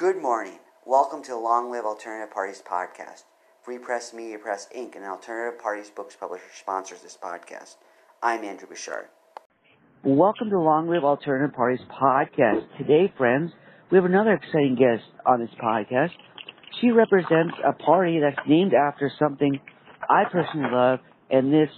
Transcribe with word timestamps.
Good 0.00 0.22
morning. 0.22 0.54
Welcome 0.86 1.22
to 1.24 1.32
the 1.32 1.36
Long 1.36 1.70
Live 1.70 1.84
Alternative 1.84 2.32
Parties 2.32 2.62
podcast. 2.66 3.24
Free 3.62 3.76
Press 3.76 4.14
Media 4.14 4.38
Press 4.38 4.66
Inc., 4.74 4.96
an 4.96 5.02
alternative 5.02 5.60
parties 5.60 5.90
books 5.94 6.16
publisher, 6.18 6.42
sponsors 6.58 7.02
this 7.02 7.18
podcast. 7.22 7.76
I'm 8.22 8.42
Andrew 8.42 8.66
Bouchard. 8.66 9.08
Welcome 10.02 10.48
to 10.48 10.58
Long 10.58 10.88
Live 10.88 11.04
Alternative 11.04 11.54
Parties 11.54 11.84
podcast. 11.90 12.62
Today, 12.78 13.12
friends, 13.18 13.52
we 13.90 13.96
have 13.96 14.06
another 14.06 14.32
exciting 14.32 14.74
guest 14.74 15.04
on 15.26 15.38
this 15.38 15.50
podcast. 15.62 16.12
She 16.80 16.92
represents 16.92 17.52
a 17.62 17.74
party 17.74 18.20
that's 18.20 18.48
named 18.48 18.72
after 18.72 19.12
something 19.18 19.60
I 20.08 20.22
personally 20.32 20.70
love 20.72 21.00
and 21.30 21.52
this 21.52 21.68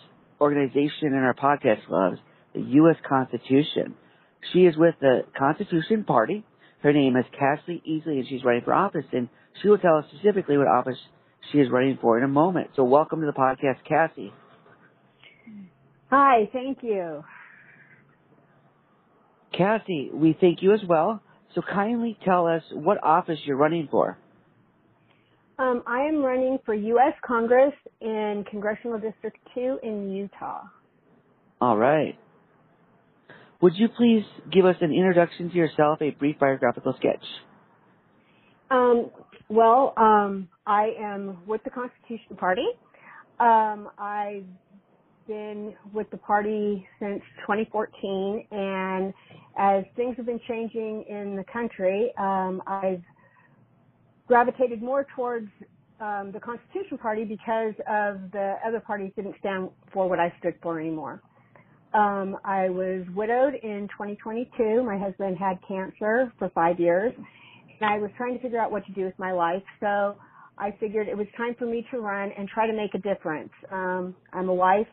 organization 0.40 1.08
and 1.08 1.24
our 1.24 1.34
podcast 1.34 1.88
loves, 1.90 2.18
the 2.54 2.60
U.S. 2.60 2.98
Constitution. 3.04 3.96
She 4.52 4.60
is 4.60 4.76
with 4.76 4.94
the 5.00 5.22
Constitution 5.36 6.04
Party. 6.04 6.44
Her 6.82 6.92
name 6.92 7.16
is 7.16 7.24
Cassie 7.38 7.82
Easley 7.88 8.18
and 8.18 8.28
she's 8.28 8.44
running 8.44 8.62
for 8.62 8.74
office 8.74 9.04
and 9.12 9.28
she 9.60 9.68
will 9.68 9.78
tell 9.78 9.98
us 9.98 10.04
specifically 10.12 10.58
what 10.58 10.66
office 10.66 10.98
she 11.50 11.58
is 11.58 11.70
running 11.70 11.98
for 12.00 12.18
in 12.18 12.24
a 12.24 12.28
moment. 12.28 12.70
So 12.74 12.82
welcome 12.82 13.20
to 13.20 13.26
the 13.26 13.32
podcast, 13.32 13.84
Cassie. 13.88 14.32
Hi, 16.10 16.48
thank 16.52 16.78
you. 16.82 17.22
Cassie, 19.56 20.10
we 20.12 20.36
thank 20.40 20.62
you 20.62 20.72
as 20.72 20.80
well. 20.88 21.22
So 21.54 21.62
kindly 21.62 22.18
tell 22.24 22.46
us 22.46 22.62
what 22.72 23.02
office 23.02 23.38
you're 23.44 23.56
running 23.56 23.88
for. 23.90 24.18
Um, 25.58 25.82
I 25.86 26.00
am 26.00 26.22
running 26.22 26.58
for 26.64 26.74
U.S. 26.74 27.14
Congress 27.24 27.74
in 28.00 28.44
Congressional 28.50 28.98
District 28.98 29.36
2 29.54 29.78
in 29.82 30.10
Utah. 30.10 30.62
All 31.60 31.76
right. 31.76 32.18
Would 33.62 33.76
you 33.76 33.88
please 33.88 34.24
give 34.50 34.66
us 34.66 34.74
an 34.80 34.92
introduction 34.92 35.48
to 35.48 35.56
yourself, 35.56 36.02
a 36.02 36.10
brief 36.10 36.36
biographical 36.40 36.94
sketch? 36.98 37.24
Um, 38.72 39.10
well, 39.48 39.94
um, 39.96 40.48
I 40.66 40.90
am 41.00 41.46
with 41.46 41.62
the 41.62 41.70
Constitution 41.70 42.36
Party. 42.36 42.66
Um, 43.38 43.88
I've 43.98 44.46
been 45.28 45.74
with 45.94 46.10
the 46.10 46.16
party 46.16 46.88
since 46.98 47.22
2014, 47.42 48.46
and 48.50 49.14
as 49.56 49.84
things 49.94 50.16
have 50.16 50.26
been 50.26 50.40
changing 50.48 51.04
in 51.08 51.36
the 51.36 51.44
country, 51.52 52.12
um, 52.18 52.62
I've 52.66 53.02
gravitated 54.26 54.82
more 54.82 55.06
towards 55.14 55.46
um, 56.00 56.32
the 56.32 56.40
Constitution 56.40 56.98
Party 56.98 57.22
because 57.22 57.74
of 57.88 58.32
the 58.32 58.56
other 58.66 58.80
parties 58.80 59.12
didn't 59.14 59.36
stand 59.38 59.70
for 59.92 60.08
what 60.08 60.18
I 60.18 60.34
stood 60.40 60.54
for 60.60 60.80
anymore. 60.80 61.22
Um, 61.94 62.36
I 62.44 62.70
was 62.70 63.06
widowed 63.14 63.54
in 63.62 63.88
2022. 63.92 64.82
My 64.84 64.98
husband 64.98 65.36
had 65.38 65.58
cancer 65.66 66.32
for 66.38 66.50
five 66.54 66.80
years, 66.80 67.12
and 67.80 67.90
I 67.90 67.98
was 67.98 68.10
trying 68.16 68.36
to 68.36 68.42
figure 68.42 68.60
out 68.60 68.70
what 68.72 68.84
to 68.86 68.92
do 68.92 69.04
with 69.04 69.18
my 69.18 69.32
life. 69.32 69.62
So 69.80 70.16
I 70.58 70.70
figured 70.80 71.08
it 71.08 71.16
was 71.16 71.26
time 71.36 71.54
for 71.58 71.66
me 71.66 71.86
to 71.90 72.00
run 72.00 72.30
and 72.36 72.48
try 72.48 72.66
to 72.66 72.72
make 72.72 72.94
a 72.94 72.98
difference. 72.98 73.50
Um, 73.70 74.14
I'm 74.32 74.48
a 74.48 74.54
wife, 74.54 74.86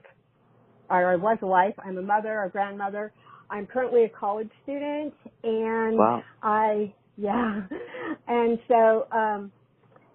or 0.90 1.12
I 1.12 1.16
was 1.16 1.38
a 1.42 1.48
wife. 1.48 1.74
I'm 1.84 1.98
a 1.98 2.02
mother, 2.02 2.44
a 2.44 2.50
grandmother. 2.50 3.14
I'm 3.50 3.66
currently 3.66 4.04
a 4.04 4.10
college 4.10 4.50
student, 4.64 5.14
and 5.44 5.98
Wow. 5.98 6.24
I 6.44 6.94
yeah, 7.18 7.62
and 8.28 8.60
so 8.68 9.08
um, 9.12 9.52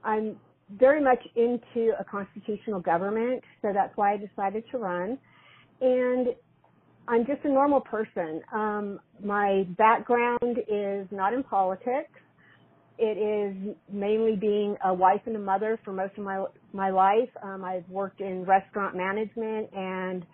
I'm 0.02 0.36
very 0.70 1.02
much 1.02 1.20
into 1.36 1.92
a 1.98 2.04
constitutional 2.04 2.80
government. 2.80 3.42
So 3.62 3.72
that's 3.74 3.96
why 3.96 4.14
I 4.14 4.16
decided 4.16 4.64
to 4.70 4.78
run, 4.78 5.18
and 5.80 6.28
I'm 7.08 7.26
just 7.26 7.44
a 7.44 7.48
normal 7.48 7.80
person. 7.80 8.42
Um, 8.52 9.00
my 9.22 9.64
background 9.76 10.58
is 10.68 11.08
not 11.10 11.34
in 11.34 11.42
politics. 11.44 12.10
It 12.98 13.18
is 13.18 13.76
mainly 13.92 14.36
being 14.36 14.76
a 14.84 14.94
wife 14.94 15.22
and 15.26 15.36
a 15.36 15.40
mother 15.40 15.80
for 15.84 15.92
most 15.92 16.16
of 16.18 16.24
my 16.24 16.44
my 16.72 16.90
life. 16.90 17.30
Um, 17.42 17.64
I've 17.64 17.88
worked 17.88 18.20
in 18.20 18.44
restaurant 18.44 18.96
management 18.96 19.70
and 19.74 20.26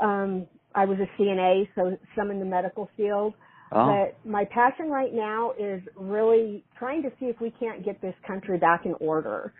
um, 0.00 0.46
I 0.74 0.86
was 0.86 0.98
a 0.98 1.22
CNA, 1.22 1.68
so 1.74 1.96
some 2.16 2.30
in 2.30 2.38
the 2.38 2.46
medical 2.46 2.90
field. 2.96 3.34
Oh, 3.72 3.86
But 3.86 4.18
my 4.24 4.44
passion 4.46 4.88
right 4.90 5.12
now 5.12 5.52
is 5.58 5.82
really 5.96 6.64
trying 6.78 7.02
to 7.02 7.10
see 7.20 7.26
if 7.26 7.40
we 7.40 7.52
can't 7.58 7.84
get 7.84 8.00
this 8.00 8.14
country 8.26 8.58
back 8.58 8.86
in 8.86 8.94
order. 9.00 9.54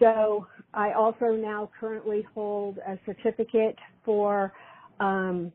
So 0.00 0.46
I 0.74 0.92
also 0.92 1.26
now 1.36 1.70
currently 1.80 2.26
hold 2.34 2.78
a 2.78 2.98
certificate 3.06 3.76
for 4.04 4.52
um, 5.00 5.52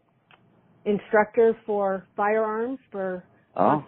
instructor 0.86 1.58
for 1.66 2.08
firearms 2.16 2.80
for 2.92 3.24
oh, 3.56 3.84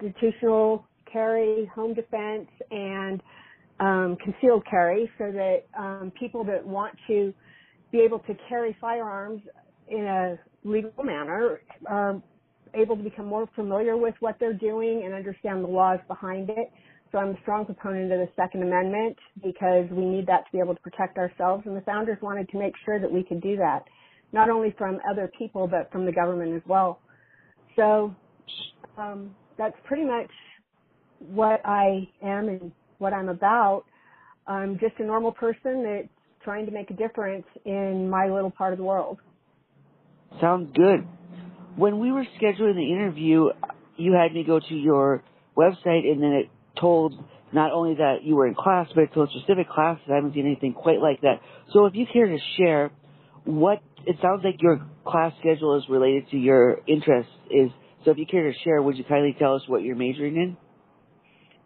constitutional 0.00 0.86
carry, 1.10 1.70
home 1.74 1.94
defense, 1.94 2.48
and 2.70 3.22
um, 3.80 4.16
concealed 4.22 4.64
carry, 4.68 5.10
so 5.18 5.32
that 5.32 5.66
um, 5.78 6.12
people 6.18 6.44
that 6.44 6.64
want 6.66 6.94
to 7.06 7.32
be 7.92 8.00
able 8.00 8.18
to 8.20 8.34
carry 8.48 8.76
firearms 8.80 9.42
in 9.88 10.04
a 10.04 10.38
legal 10.64 11.04
manner 11.04 11.60
are 11.86 12.20
able 12.74 12.96
to 12.96 13.02
become 13.02 13.26
more 13.26 13.48
familiar 13.54 13.96
with 13.96 14.14
what 14.20 14.36
they're 14.40 14.52
doing 14.52 15.02
and 15.04 15.14
understand 15.14 15.62
the 15.62 15.68
laws 15.68 16.00
behind 16.08 16.50
it. 16.50 16.72
So 17.12 17.18
I'm 17.18 17.30
a 17.30 17.40
strong 17.42 17.64
proponent 17.64 18.10
of 18.10 18.18
the 18.18 18.28
Second 18.34 18.64
Amendment 18.64 19.16
because 19.42 19.86
we 19.92 20.04
need 20.04 20.26
that 20.26 20.46
to 20.46 20.52
be 20.52 20.58
able 20.58 20.74
to 20.74 20.80
protect 20.80 21.16
ourselves, 21.16 21.62
and 21.66 21.76
the 21.76 21.82
founders 21.82 22.18
wanted 22.20 22.48
to 22.48 22.58
make 22.58 22.74
sure 22.84 22.98
that 22.98 23.10
we 23.10 23.22
could 23.22 23.40
do 23.40 23.56
that, 23.56 23.84
not 24.34 24.50
only 24.50 24.74
from 24.76 24.98
other 25.08 25.30
people 25.38 25.68
but 25.68 25.90
from 25.92 26.04
the 26.04 26.12
government 26.12 26.54
as 26.54 26.62
well. 26.66 26.98
So 27.76 28.14
um, 28.98 29.34
that's 29.56 29.76
pretty 29.84 30.04
much 30.04 30.30
what 31.20 31.60
I 31.64 32.08
am 32.22 32.48
and 32.48 32.72
what 32.98 33.12
I'm 33.12 33.28
about. 33.28 33.84
I'm 34.46 34.78
just 34.78 34.94
a 34.98 35.04
normal 35.04 35.32
person 35.32 35.84
that's 35.84 36.08
trying 36.42 36.66
to 36.66 36.72
make 36.72 36.90
a 36.90 36.94
difference 36.94 37.46
in 37.64 38.10
my 38.10 38.28
little 38.28 38.50
part 38.50 38.72
of 38.72 38.78
the 38.78 38.84
world. 38.84 39.18
sounds 40.40 40.70
good. 40.74 41.06
When 41.76 42.00
we 42.00 42.12
were 42.12 42.24
scheduling 42.40 42.74
the 42.74 42.92
interview, 42.92 43.48
you 43.96 44.12
had 44.12 44.34
me 44.34 44.44
go 44.44 44.60
to 44.60 44.74
your 44.74 45.22
website 45.56 46.06
and 46.06 46.22
then 46.22 46.32
it 46.32 46.50
told 46.78 47.14
not 47.52 47.72
only 47.72 47.94
that 47.94 48.24
you 48.24 48.34
were 48.34 48.46
in 48.46 48.54
class, 48.54 48.88
but 48.94 49.04
it 49.04 49.14
told 49.14 49.30
specific 49.30 49.68
classes. 49.68 50.02
I 50.10 50.16
haven't 50.16 50.34
seen 50.34 50.44
anything 50.44 50.72
quite 50.72 50.98
like 51.00 51.20
that. 51.20 51.40
So 51.72 51.86
if 51.86 51.94
you 51.94 52.04
care 52.12 52.26
to 52.26 52.38
share 52.58 52.90
what, 53.44 53.80
it 54.06 54.16
sounds 54.22 54.42
like 54.44 54.60
your 54.60 54.80
class 55.06 55.32
schedule 55.40 55.76
is 55.76 55.84
related 55.88 56.28
to 56.30 56.36
your 56.36 56.78
interests 56.86 57.32
is, 57.50 57.70
so 58.04 58.10
if 58.10 58.18
you 58.18 58.26
care 58.26 58.50
to 58.50 58.58
share, 58.64 58.82
would 58.82 58.96
you 58.96 59.04
kindly 59.04 59.34
tell 59.38 59.54
us 59.54 59.62
what 59.66 59.82
you're 59.82 59.96
majoring 59.96 60.36
in? 60.36 60.56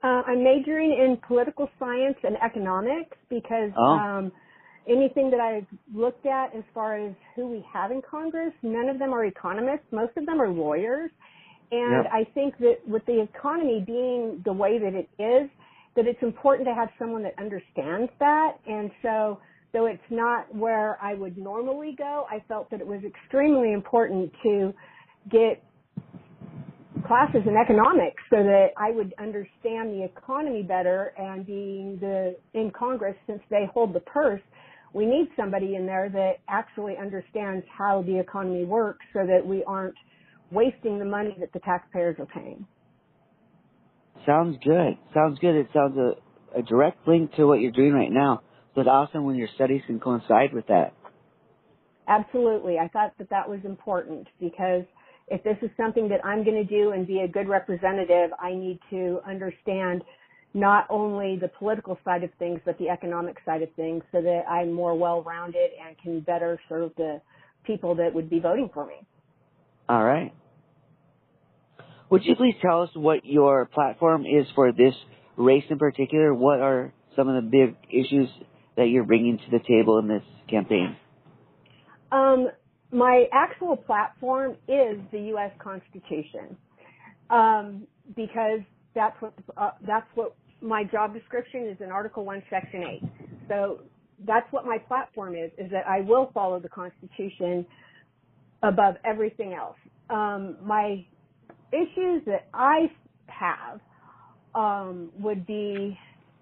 Uh, 0.02 0.22
I'm 0.26 0.44
majoring 0.44 0.92
in 0.92 1.18
political 1.26 1.68
science 1.78 2.16
and 2.22 2.36
economics 2.42 3.16
because 3.28 3.72
Oh. 3.76 3.98
um, 3.98 4.32
anything 4.86 5.30
that 5.30 5.40
I've 5.40 5.66
looked 5.92 6.24
at 6.26 6.54
as 6.54 6.62
far 6.72 6.96
as 6.96 7.12
who 7.34 7.48
we 7.48 7.64
have 7.72 7.90
in 7.90 8.00
Congress, 8.02 8.52
none 8.62 8.88
of 8.88 8.98
them 8.98 9.12
are 9.12 9.24
economists. 9.24 9.86
Most 9.90 10.16
of 10.16 10.24
them 10.26 10.40
are 10.40 10.48
lawyers. 10.48 11.10
And. 11.70 12.06
I 12.08 12.24
think 12.32 12.56
that 12.58 12.76
with 12.86 13.04
the 13.06 13.20
economy 13.20 13.82
being 13.86 14.40
the 14.44 14.52
way 14.52 14.78
that 14.78 14.94
it 14.94 15.08
is, 15.18 15.50
that 15.96 16.06
it's 16.06 16.22
important 16.22 16.66
to 16.68 16.74
have 16.74 16.88
someone 16.98 17.22
that 17.24 17.34
understands 17.38 18.10
that. 18.20 18.52
And 18.66 18.90
so, 19.02 19.38
though 19.72 19.86
it's 19.86 20.00
not 20.10 20.54
where 20.54 20.98
I 21.02 21.14
would 21.14 21.36
normally 21.36 21.94
go, 21.96 22.26
I 22.30 22.42
felt 22.48 22.70
that 22.70 22.80
it 22.80 22.86
was 22.86 23.00
extremely 23.04 23.72
important 23.72 24.32
to 24.42 24.72
get 25.30 25.62
classes 27.06 27.42
in 27.46 27.56
economics 27.56 28.22
so 28.28 28.36
that 28.36 28.68
I 28.76 28.90
would 28.90 29.14
understand 29.18 29.92
the 29.92 30.04
economy 30.04 30.62
better 30.62 31.12
and 31.16 31.46
being 31.46 31.98
the 32.00 32.36
in 32.54 32.72
Congress 32.76 33.16
since 33.26 33.40
they 33.50 33.66
hold 33.72 33.94
the 33.94 34.00
purse 34.00 34.40
we 34.94 35.04
need 35.04 35.28
somebody 35.36 35.74
in 35.74 35.86
there 35.86 36.08
that 36.08 36.38
actually 36.48 36.96
understands 36.96 37.64
how 37.76 38.02
the 38.06 38.18
economy 38.18 38.64
works 38.64 39.04
so 39.12 39.20
that 39.26 39.46
we 39.46 39.62
aren't 39.64 39.94
wasting 40.50 40.98
the 40.98 41.04
money 41.04 41.36
that 41.40 41.52
the 41.52 41.60
taxpayers 41.60 42.16
are 42.18 42.26
paying. 42.26 42.66
Sounds 44.24 44.56
good. 44.64 44.96
Sounds 45.14 45.38
good. 45.40 45.54
It 45.54 45.68
sounds 45.74 45.96
a, 45.96 46.58
a 46.58 46.62
direct 46.62 47.06
link 47.06 47.34
to 47.34 47.46
what 47.46 47.60
you're 47.60 47.72
doing 47.72 47.92
right 47.92 48.10
now. 48.10 48.42
It's 48.78 48.88
awesome 48.88 49.24
when 49.24 49.36
your 49.36 49.48
studies 49.54 49.82
can 49.86 50.00
coincide 50.00 50.52
with 50.52 50.66
that. 50.68 50.94
Absolutely. 52.06 52.78
I 52.78 52.88
thought 52.88 53.12
that 53.18 53.30
that 53.30 53.48
was 53.48 53.60
important 53.64 54.28
because 54.40 54.84
if 55.28 55.42
this 55.44 55.56
is 55.62 55.70
something 55.76 56.08
that 56.08 56.24
I'm 56.24 56.44
going 56.44 56.56
to 56.56 56.64
do 56.64 56.92
and 56.92 57.06
be 57.06 57.20
a 57.20 57.28
good 57.28 57.48
representative, 57.48 58.30
I 58.40 58.54
need 58.54 58.78
to 58.90 59.20
understand 59.28 60.02
not 60.54 60.86
only 60.88 61.36
the 61.38 61.48
political 61.48 61.98
side 62.04 62.24
of 62.24 62.30
things, 62.38 62.60
but 62.64 62.78
the 62.78 62.88
economic 62.88 63.36
side 63.44 63.62
of 63.62 63.68
things 63.74 64.02
so 64.10 64.22
that 64.22 64.44
I'm 64.48 64.72
more 64.72 64.96
well-rounded 64.96 65.70
and 65.86 65.98
can 65.98 66.20
better 66.20 66.58
serve 66.68 66.92
the 66.96 67.20
people 67.64 67.94
that 67.96 68.14
would 68.14 68.30
be 68.30 68.40
voting 68.40 68.70
for 68.72 68.86
me. 68.86 68.94
All 69.88 70.02
right. 70.02 70.32
Would 72.10 72.24
you 72.24 72.36
please 72.36 72.54
tell 72.62 72.82
us 72.82 72.90
what 72.94 73.24
your 73.24 73.66
platform 73.66 74.24
is 74.24 74.46
for 74.54 74.72
this 74.72 74.94
race 75.36 75.64
in 75.68 75.78
particular? 75.78 76.32
What 76.32 76.60
are 76.60 76.92
some 77.14 77.28
of 77.28 77.44
the 77.44 77.50
big 77.50 77.76
issues 77.90 78.28
that 78.78 78.88
you're 78.88 79.04
bringing 79.04 79.36
to 79.36 79.50
the 79.50 79.58
table 79.58 79.98
in 79.98 80.08
this 80.08 80.22
campaign? 80.48 80.96
Um, 82.10 82.48
my 82.90 83.26
actual 83.32 83.76
platform 83.76 84.52
is 84.66 84.98
the 85.12 85.20
U.S. 85.32 85.50
Constitution 85.62 86.56
um, 87.28 87.86
because 88.16 88.60
that's 88.94 89.20
what 89.20 89.34
uh, 89.56 89.72
that's 89.86 90.06
what 90.14 90.34
my 90.62 90.84
job 90.84 91.12
description 91.12 91.66
is 91.66 91.76
in 91.80 91.90
Article 91.90 92.24
One, 92.24 92.42
Section 92.48 92.82
Eight. 92.84 93.02
So 93.48 93.80
that's 94.26 94.50
what 94.52 94.64
my 94.64 94.78
platform 94.78 95.34
is: 95.34 95.50
is 95.58 95.70
that 95.70 95.86
I 95.86 96.00
will 96.00 96.30
follow 96.32 96.58
the 96.58 96.70
Constitution 96.70 97.66
above 98.62 98.94
everything 99.04 99.52
else. 99.52 99.76
Um, 100.08 100.56
my 100.62 101.04
issues 101.72 102.22
that 102.26 102.48
I 102.54 102.90
have 103.26 103.80
um, 104.54 105.10
would 105.18 105.46
be 105.46 105.98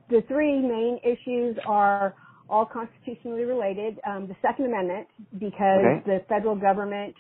the 0.09 0.23
three 0.29 0.61
main 0.61 1.01
issues 1.03 1.57
are 1.67 2.15
all 2.49 2.67
constitutionally 2.67 3.45
related. 3.45 3.99
Um, 4.09 4.29
the 4.29 4.37
Second 4.43 4.67
Amendment, 4.67 5.09
because 5.39 5.93
Okay. 5.93 6.05
the 6.07 6.21
federal 6.29 6.57
government 6.57 7.15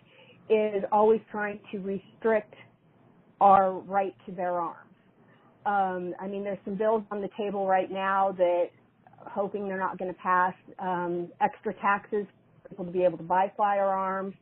is 0.51 0.85
always 0.93 1.21
trying 1.31 1.61
to 1.73 1.79
restrict 1.79 2.55
our 3.41 3.73
right 3.81 4.15
to 4.27 4.33
bear 4.33 4.61
arms. 4.61 4.95
Um, 5.67 6.15
I 6.21 6.29
mean, 6.29 6.45
there's 6.45 6.59
some 6.65 6.77
bills 6.77 7.05
on 7.11 7.21
the 7.23 7.31
table 7.39 7.67
right 7.67 7.91
now 7.91 8.33
that 8.39 8.67
hoping 9.21 9.69
they're 9.69 9.79
not 9.81 9.99
going 9.99 10.13
to 10.13 10.19
pass 10.21 10.55
um, 10.79 11.31
extra 11.41 11.75
taxes 11.75 12.27
for 12.63 12.71
people 12.71 12.87
to 12.87 12.93
be 12.93 13.05
able 13.05 13.19
to 13.19 13.25
buy 13.25 13.53
firearms. 13.57 14.35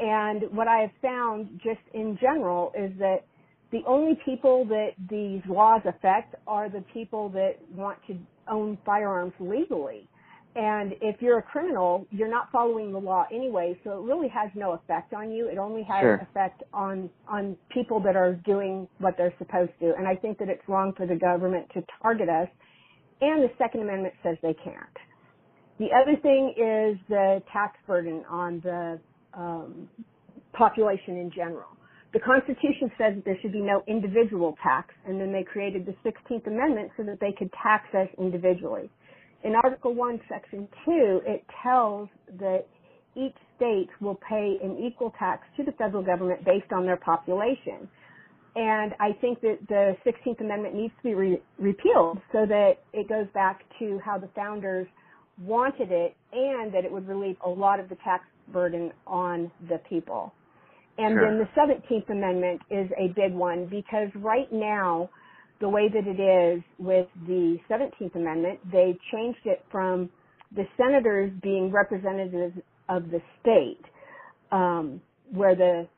And 0.00 0.44
what 0.56 0.68
I 0.68 0.82
have 0.82 0.90
found 1.02 1.60
just 1.64 1.80
in 1.94 2.18
general 2.20 2.72
is 2.78 2.92
that 2.98 3.26
the 3.72 3.80
only 3.88 4.18
people 4.24 4.66
that 4.66 4.90
these 5.10 5.42
laws 5.48 5.82
affect 5.86 6.34
are 6.46 6.70
the 6.70 6.84
people 6.92 7.30
that 7.30 7.54
want 7.70 7.98
to 8.08 8.18
own 8.50 8.78
firearms 8.86 9.34
legally. 9.40 10.08
And 10.56 10.94
if 11.02 11.20
you're 11.20 11.38
a 11.38 11.42
criminal, 11.42 12.06
you're 12.10 12.30
not 12.30 12.50
following 12.50 12.90
the 12.90 12.98
law 12.98 13.26
anyway, 13.30 13.78
so 13.84 13.90
it 13.98 14.04
really 14.04 14.28
has 14.28 14.50
no 14.54 14.72
effect 14.72 15.12
on 15.12 15.30
you. 15.30 15.48
It 15.48 15.58
only 15.58 15.82
has 15.82 16.00
Sure. 16.00 16.14
effect 16.16 16.62
on 16.72 17.10
on 17.28 17.58
people 17.68 18.00
that 18.00 18.16
are 18.16 18.32
doing 18.32 18.88
what 18.98 19.18
they're 19.18 19.34
supposed 19.36 19.72
to. 19.80 19.94
And 19.96 20.08
I 20.08 20.16
think 20.16 20.38
that 20.38 20.48
it's 20.48 20.66
wrong 20.66 20.94
for 20.94 21.06
the 21.06 21.14
government 21.16 21.68
to 21.74 21.84
target 22.02 22.30
us. 22.30 22.48
And 23.20 23.42
the 23.42 23.50
Second 23.58 23.82
Amendment 23.82 24.14
says 24.22 24.38
they 24.42 24.54
can't. 24.54 24.96
The 25.78 25.92
other 25.92 26.16
thing 26.16 26.54
is 26.56 26.98
the 27.08 27.42
tax 27.52 27.78
burden 27.86 28.24
on 28.30 28.60
the 28.60 28.98
um, 29.34 29.90
population 30.54 31.18
in 31.18 31.30
general. 31.30 31.68
The 32.14 32.20
Constitution 32.20 32.90
says 32.96 33.14
that 33.16 33.24
there 33.26 33.36
should 33.42 33.52
be 33.52 33.60
no 33.60 33.82
individual 33.86 34.56
tax, 34.62 34.94
and 35.04 35.20
then 35.20 35.32
they 35.32 35.42
created 35.42 35.84
the 35.84 35.94
16th 36.02 36.46
Amendment 36.46 36.92
so 36.96 37.02
that 37.02 37.20
they 37.20 37.32
could 37.32 37.52
tax 37.62 37.92
us 37.94 38.08
individually. 38.18 38.88
In 39.46 39.54
Article 39.56 39.94
1, 39.94 40.20
Section 40.28 40.68
2, 40.86 41.22
it 41.26 41.46
tells 41.64 42.10
that 42.40 42.66
each 43.16 43.36
state 43.56 43.88
will 44.02 44.16
pay 44.28 44.58
an 44.62 44.78
equal 44.86 45.12
tax 45.18 45.44
to 45.58 45.64
the 45.64 45.72
federal 45.74 46.04
government 46.04 46.44
based 46.44 46.72
on 46.72 46.86
their 46.86 46.98
population. 46.98 47.88
And 48.56 48.94
I 49.00 49.12
think 49.20 49.40
that 49.42 49.58
the 49.68 49.96
16th 50.06 50.40
Amendment 50.42 50.74
needs 50.76 50.94
to 50.98 51.04
be 51.04 51.14
re- 51.14 51.42
repealed 51.58 52.18
so 52.32 52.46
that 52.46 52.74
it 52.92 53.08
goes 53.08 53.28
back 53.34 53.62
to 53.80 54.00
how 54.04 54.18
the 54.18 54.30
founders 54.36 54.88
wanted 55.40 55.92
it 55.92 56.16
and 56.32 56.74
that 56.74 56.84
it 56.84 56.92
would 56.92 57.08
relieve 57.08 57.36
a 57.46 57.50
lot 57.50 57.80
of 57.80 57.88
the 57.90 57.96
tax 58.04 58.24
burden 58.48 58.92
on 59.06 59.52
the 59.70 59.78
people. 59.88 60.34
And 60.98 61.20
Sure. 61.20 61.22
then 61.22 61.38
the 61.38 61.48
17th 61.56 62.10
Amendment 62.10 62.62
is 62.70 62.90
a 62.98 63.08
big 63.14 63.34
one 63.34 63.66
because 63.66 64.08
right 64.16 64.52
now, 64.52 65.10
the 65.60 65.68
way 65.68 65.88
that 65.88 66.06
it 66.06 66.20
is 66.20 66.62
with 66.78 67.06
the 67.26 67.58
17th 67.70 68.14
Amendment, 68.14 68.60
they 68.70 68.96
changed 69.12 69.40
it 69.44 69.64
from 69.70 70.10
the 70.54 70.64
senators 70.76 71.32
being 71.42 71.72
representatives 71.72 72.56
of 72.88 73.10
the 73.10 73.20
state, 73.40 73.84
um, 74.52 75.00
where 75.32 75.54
the 75.56 75.88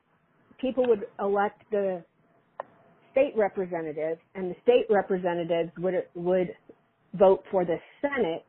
people 0.60 0.86
would 0.88 1.04
elect 1.20 1.62
the 1.70 2.02
state 3.12 3.32
representatives 3.36 4.20
and 4.34 4.50
the 4.50 4.56
state 4.62 4.86
representatives 4.90 5.70
would 5.78 5.94
would 6.14 6.48
vote 7.14 7.42
for 7.50 7.64
the 7.64 7.76
Senate 8.00 8.44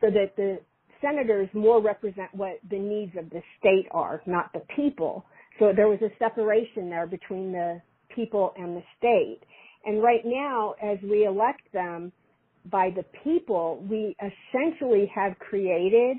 so 0.00 0.08
that 0.10 0.36
the 0.36 0.58
senators 1.00 1.48
more 1.54 1.82
represent 1.82 2.28
what 2.32 2.58
the 2.70 2.78
needs 2.78 3.12
of 3.18 3.28
the 3.30 3.42
state 3.58 3.86
are, 3.90 4.22
not 4.26 4.52
the 4.52 4.62
people. 4.76 5.24
So 5.58 5.72
there 5.74 5.88
was 5.88 5.98
a 6.02 6.10
separation 6.18 6.88
there 6.88 7.06
between 7.06 7.52
the 7.52 7.80
people 8.14 8.52
and 8.56 8.76
the 8.76 8.82
state. 8.98 9.40
And 9.84 10.02
right 10.02 10.22
now, 10.24 10.74
as 10.82 10.98
we 11.02 11.24
elect 11.24 11.62
them 11.72 12.12
by 12.70 12.90
the 12.94 13.04
people, 13.24 13.84
we 13.88 14.16
essentially 14.20 15.10
have 15.14 15.38
created 15.38 16.18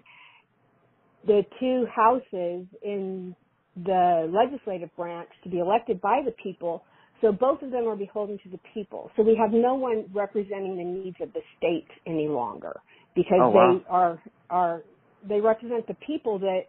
the 1.25 1.43
two 1.59 1.85
houses 1.93 2.67
in 2.83 3.35
the 3.75 4.29
legislative 4.31 4.89
branch 4.95 5.29
to 5.43 5.49
be 5.49 5.59
elected 5.59 6.01
by 6.01 6.21
the 6.25 6.33
people. 6.43 6.83
So 7.21 7.31
both 7.31 7.61
of 7.61 7.71
them 7.71 7.87
are 7.87 7.95
beholden 7.95 8.37
to 8.43 8.49
the 8.49 8.59
people. 8.73 9.09
So 9.15 9.23
we 9.23 9.35
have 9.41 9.51
no 9.51 9.75
one 9.75 10.05
representing 10.13 10.77
the 10.77 10.83
needs 10.83 11.17
of 11.21 11.31
the 11.33 11.41
state 11.57 11.87
any 12.05 12.27
longer 12.27 12.81
because 13.15 13.39
Oh, 13.41 13.49
wow. 13.49 13.79
they 13.79 13.85
are 13.89 14.23
are 14.49 14.83
they 15.27 15.39
represent 15.39 15.87
the 15.87 15.95
people 16.05 16.37
that 16.39 16.63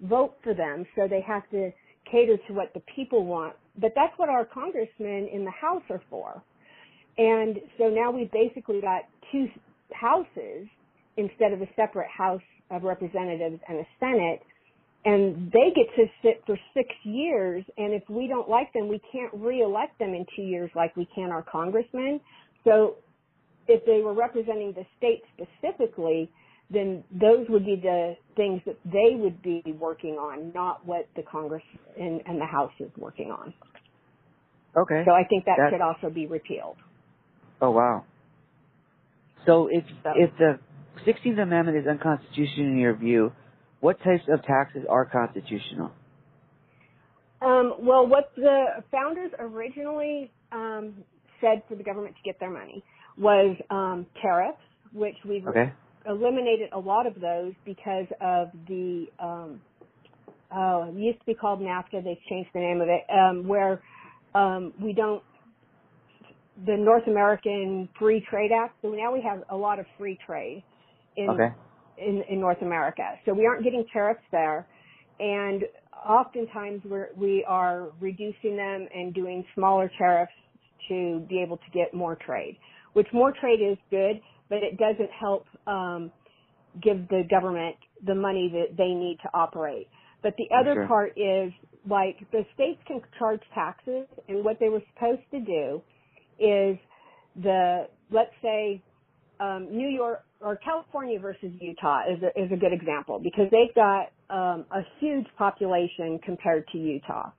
vote 0.00 0.34
for 0.42 0.54
them. 0.54 0.84
So 0.96 1.06
they 1.08 1.20
have 1.26 1.48
to 1.50 1.70
cater 2.10 2.36
to 2.48 2.52
what 2.52 2.74
the 2.74 2.82
people 2.96 3.24
want. 3.24 3.54
But 3.78 3.92
that's 3.94 4.12
what 4.18 4.28
our 4.28 4.44
congressmen 4.44 5.28
in 5.32 5.44
the 5.44 5.50
House 5.50 5.82
are 5.90 6.02
for. 6.10 6.42
And 7.18 7.58
so 7.78 7.88
now 7.88 8.10
we've 8.10 8.30
basically 8.30 8.80
got 8.80 9.02
two 9.30 9.46
houses 9.92 10.68
instead 11.16 11.52
of 11.52 11.62
a 11.62 11.66
separate 11.76 12.08
House 12.08 12.42
of 12.70 12.84
Representatives 12.84 13.60
and 13.68 13.78
a 13.78 13.86
Senate. 14.00 14.42
And 15.04 15.50
they 15.50 15.72
get 15.74 15.86
to 15.96 16.04
sit 16.22 16.42
for 16.46 16.56
six 16.74 16.88
years. 17.04 17.64
And 17.76 17.92
if 17.92 18.02
we 18.08 18.28
don't 18.28 18.48
like 18.48 18.72
them, 18.72 18.88
we 18.88 19.00
can't 19.10 19.32
re-elect 19.34 19.98
them 19.98 20.14
in 20.14 20.24
two 20.36 20.42
years 20.42 20.70
like 20.74 20.96
we 20.96 21.08
can 21.14 21.30
our 21.30 21.42
congressmen. 21.42 22.20
So 22.64 22.96
if 23.68 23.84
they 23.84 24.00
were 24.00 24.14
representing 24.14 24.72
the 24.74 24.84
state 24.96 25.22
specifically, 25.34 26.30
then 26.72 27.04
those 27.10 27.46
would 27.48 27.64
be 27.64 27.76
the 27.76 28.16
things 28.36 28.62
that 28.66 28.76
they 28.84 29.14
would 29.14 29.42
be 29.42 29.62
working 29.78 30.14
on, 30.14 30.52
not 30.54 30.86
what 30.86 31.08
the 31.16 31.22
Congress 31.22 31.62
and, 31.98 32.22
and 32.26 32.40
the 32.40 32.46
House 32.46 32.72
is 32.80 32.90
working 32.96 33.30
on. 33.30 33.52
Okay. 34.76 35.02
So 35.04 35.12
I 35.12 35.24
think 35.28 35.44
that 35.44 35.56
That- 35.58 35.70
should 35.70 35.80
also 35.82 36.08
be 36.08 36.26
repealed. 36.26 36.76
Oh 37.60 37.70
wow. 37.70 38.04
So 39.46 39.68
if 39.70 39.84
So- 40.02 40.12
if 40.16 40.30
the 40.38 40.58
Sixteenth 41.04 41.38
Amendment 41.38 41.76
is 41.78 41.86
unconstitutional 41.86 42.66
in 42.68 42.78
your 42.78 42.94
view, 42.94 43.32
what 43.80 43.98
types 44.00 44.24
of 44.28 44.42
taxes 44.44 44.84
are 44.88 45.04
constitutional? 45.04 45.90
Um, 47.40 47.74
well, 47.80 48.06
what 48.06 48.30
the 48.36 48.84
founders 48.92 49.32
originally 49.38 50.30
um, 50.52 50.94
said 51.40 51.62
for 51.68 51.74
the 51.74 51.82
government 51.82 52.14
to 52.14 52.22
get 52.22 52.38
their 52.38 52.50
money 52.50 52.84
was 53.18 53.56
um, 53.68 54.06
tariffs, 54.20 54.62
which 54.92 55.16
we've 55.24 55.46
Okay. 55.48 55.72
Eliminated 56.06 56.70
a 56.72 56.78
lot 56.78 57.06
of 57.06 57.14
those 57.20 57.52
because 57.64 58.06
of 58.20 58.48
the 58.68 59.06
um, 59.18 59.60
oh, 60.54 60.88
it 60.88 60.94
used 60.98 61.20
to 61.20 61.26
be 61.26 61.34
called 61.34 61.60
NAFTA. 61.60 62.04
They've 62.04 62.16
changed 62.28 62.50
the 62.54 62.60
name 62.60 62.80
of 62.80 62.88
it, 62.88 63.02
um, 63.12 63.46
where 63.46 63.82
um, 64.34 64.72
we 64.80 64.92
don't 64.92 65.22
the 66.66 66.76
North 66.76 67.06
American 67.06 67.88
Free 67.98 68.24
Trade 68.28 68.50
Act. 68.52 68.76
So 68.82 68.88
now 68.88 69.12
we 69.12 69.22
have 69.22 69.42
a 69.50 69.56
lot 69.56 69.78
of 69.78 69.86
free 69.98 70.18
trade 70.26 70.62
in 71.16 71.28
Okay. 71.30 71.54
in, 71.98 72.22
in 72.28 72.40
North 72.40 72.60
America. 72.62 73.02
So 73.24 73.32
we 73.32 73.46
aren't 73.46 73.64
getting 73.64 73.84
tariffs 73.92 74.22
there. 74.30 74.66
And 75.20 75.62
oftentimes 76.06 76.82
we're, 76.84 77.08
we 77.16 77.44
are 77.46 77.88
reducing 78.00 78.56
them 78.56 78.88
and 78.94 79.14
doing 79.14 79.44
smaller 79.54 79.90
tariffs 79.98 80.32
to 80.88 81.24
be 81.28 81.40
able 81.40 81.58
to 81.58 81.70
get 81.72 81.94
more 81.94 82.16
trade, 82.26 82.58
which 82.94 83.06
more 83.12 83.32
trade 83.40 83.60
is 83.60 83.78
good, 83.90 84.20
but 84.48 84.58
it 84.58 84.78
doesn't 84.78 85.10
help, 85.18 85.46
um, 85.66 86.10
give 86.82 87.08
the 87.08 87.22
government 87.30 87.76
the 88.06 88.14
money 88.14 88.50
that 88.52 88.76
they 88.76 88.88
need 88.88 89.18
to 89.22 89.28
operate. 89.34 89.88
But 90.22 90.34
the 90.36 90.48
other 90.54 90.74
Sure. 90.74 90.86
part 90.86 91.12
is 91.18 91.52
like 91.88 92.18
the 92.30 92.46
states 92.54 92.80
can 92.86 93.00
charge 93.18 93.42
taxes 93.54 94.06
and 94.28 94.44
what 94.44 94.58
they 94.60 94.68
were 94.68 94.82
supposed 94.94 95.22
to 95.32 95.40
do 95.40 95.82
is 96.38 96.78
the, 97.36 97.88
let's 98.10 98.34
say, 98.40 98.82
um, 99.40 99.68
New 99.70 99.88
York 99.88 100.24
or 100.40 100.56
California 100.56 101.18
versus 101.18 101.50
Utah 101.60 102.02
is 102.08 102.22
a, 102.22 102.28
is 102.40 102.52
a 102.52 102.56
good 102.56 102.72
example 102.72 103.18
because 103.18 103.46
they've 103.50 103.74
got 103.74 104.12
um, 104.30 104.64
a 104.70 104.82
huge 105.00 105.26
population 105.36 106.20
compared 106.24 106.66
to 106.68 106.78
Utah. 106.78 107.30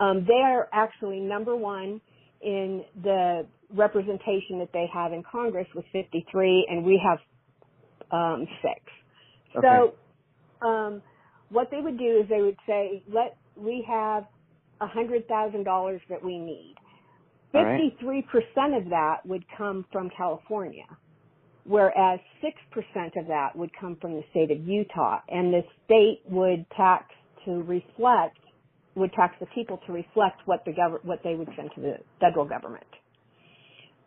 Um, 0.00 0.24
they 0.26 0.42
are 0.42 0.68
actually 0.72 1.20
number 1.20 1.54
one 1.54 2.00
in 2.42 2.84
the 3.02 3.46
representation 3.72 4.58
that 4.58 4.70
they 4.72 4.86
have 4.92 5.12
in 5.12 5.22
Congress 5.30 5.66
with 5.74 5.84
53, 5.92 6.66
and 6.70 6.84
we 6.84 7.00
have 7.06 7.18
um, 8.10 8.46
six. 8.62 8.80
Okay. 9.56 9.66
So, 10.62 10.66
um, 10.66 11.02
what 11.50 11.68
they 11.70 11.80
would 11.80 11.98
do 11.98 12.20
is 12.22 12.28
they 12.28 12.42
would 12.42 12.58
say, 12.66 13.02
"Let 13.12 13.36
we 13.56 13.84
have 13.88 14.24
a 14.80 14.86
hundred 14.86 15.26
thousand 15.28 15.64
dollars 15.64 16.00
that 16.08 16.22
we 16.24 16.38
need." 16.38 16.74
Fifty-three 17.52 18.22
percent 18.22 18.74
of 18.74 18.90
that 18.90 19.18
would 19.24 19.44
come 19.56 19.84
from 19.92 20.10
California, 20.16 20.86
whereas 21.64 22.18
six 22.40 22.56
percent 22.72 23.14
of 23.16 23.26
that 23.28 23.54
would 23.54 23.70
come 23.80 23.96
from 24.00 24.14
the 24.14 24.24
state 24.30 24.50
of 24.50 24.66
Utah, 24.66 25.20
and 25.28 25.54
the 25.54 25.62
state 25.84 26.22
would 26.28 26.66
tax 26.76 27.06
to 27.44 27.62
reflect 27.62 28.38
would 28.96 29.12
tax 29.12 29.34
the 29.40 29.46
people 29.54 29.78
to 29.86 29.92
reflect 29.92 30.40
what 30.46 30.64
the 30.64 30.72
gov- 30.72 31.04
what 31.04 31.20
they 31.24 31.34
would 31.34 31.48
send 31.56 31.70
to 31.74 31.80
the 31.80 31.98
federal 32.20 32.44
government. 32.46 32.86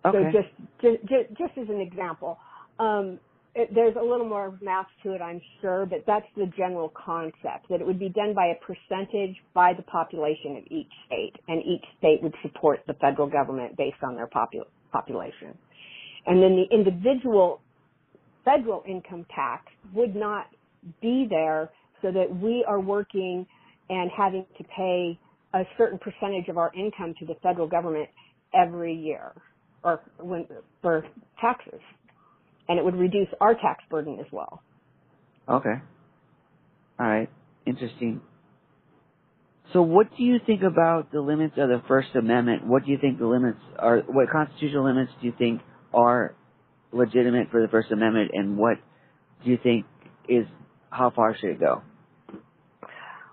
Okay. 0.06 0.18
So 0.18 0.42
just, 0.42 0.54
just, 0.82 1.01
just, 1.10 1.30
just 1.38 1.58
as 1.58 1.70
an 1.70 1.82
example, 1.82 2.38
um, 2.80 3.20
it, 3.58 3.74
there's 3.74 3.96
a 4.00 4.04
little 4.04 4.28
more 4.28 4.58
math 4.62 4.86
to 5.04 5.14
it, 5.14 5.22
I'm 5.22 5.42
sure, 5.62 5.86
but 5.88 6.04
that's 6.06 6.28
the 6.36 6.46
general 6.58 6.94
concept, 6.96 7.70
that 7.70 7.82
it 7.82 7.88
would 7.88 8.00
be 8.00 8.10
done 8.10 8.34
by 8.36 8.48
a 8.48 8.56
percentage 8.64 9.36
by 9.54 9.74
the 9.76 9.84
population 9.84 10.58
of 10.58 10.64
each 10.70 10.92
state, 11.08 11.34
and 11.48 11.64
each 11.66 11.84
state 11.98 12.22
would 12.22 12.36
support 12.44 12.82
the 12.88 12.94
federal 12.96 13.28
government 13.28 13.76
based 13.76 13.98
on 14.04 14.16
their 14.16 14.28
popu- 14.28 14.68
population. 14.92 15.58
And 16.28 16.42
then 16.42 16.56
the 16.56 16.76
individual 16.76 17.62
federal 18.46 18.84
income 18.88 19.26
tax 19.36 19.66
would 19.94 20.16
not 20.16 20.46
be 21.02 21.26
there 21.30 21.72
so 22.02 22.12
that 22.12 22.28
we 22.42 22.64
are 22.68 22.80
working 22.80 23.46
and 23.90 24.12
having 24.16 24.46
to 24.58 24.64
pay 24.66 25.18
a 25.54 25.64
certain 25.78 25.98
percentage 25.98 26.48
of 26.48 26.58
our 26.58 26.72
income 26.76 27.16
to 27.20 27.26
the 27.26 27.36
federal 27.42 27.68
government 27.68 28.08
every 28.54 28.94
year 28.94 29.34
or 29.84 30.02
when, 30.20 30.46
for 30.82 31.04
taxes 31.42 31.80
and 32.68 32.80
it 32.80 32.86
would 32.86 32.96
reduce 32.96 33.28
our 33.40 33.54
tax 33.54 33.84
burden 33.90 34.18
as 34.20 34.26
well. 34.32 34.62
Okay. 35.50 35.76
All 37.00 37.08
right. 37.08 37.30
Interesting. 37.66 38.22
So 39.74 39.82
what 39.82 40.08
do 40.18 40.24
you 40.24 40.38
think 40.46 40.62
about 40.64 41.12
the 41.12 41.20
limits 41.20 41.56
of 41.58 41.68
the 41.68 41.82
First 41.88 42.10
Amendment? 42.16 42.66
What 42.66 42.86
do 42.86 42.92
you 42.92 42.98
think 42.98 43.20
the 43.20 43.28
limits 43.28 43.60
are, 43.78 44.00
what 44.08 44.30
constitutional 44.30 44.86
limits 44.86 45.12
do 45.22 45.28
you 45.28 45.34
think 45.38 45.62
are 45.94 46.36
legitimate 46.92 47.52
for 47.52 47.62
the 47.62 47.68
First 47.68 47.92
Amendment 47.92 48.32
and 48.34 48.58
what 48.58 48.78
do 49.44 49.52
you 49.52 49.58
think 49.62 49.86
is, 50.30 50.46
how 50.90 51.12
far 51.12 51.36
should 51.38 51.50
it 51.52 51.60
go? 51.60 51.82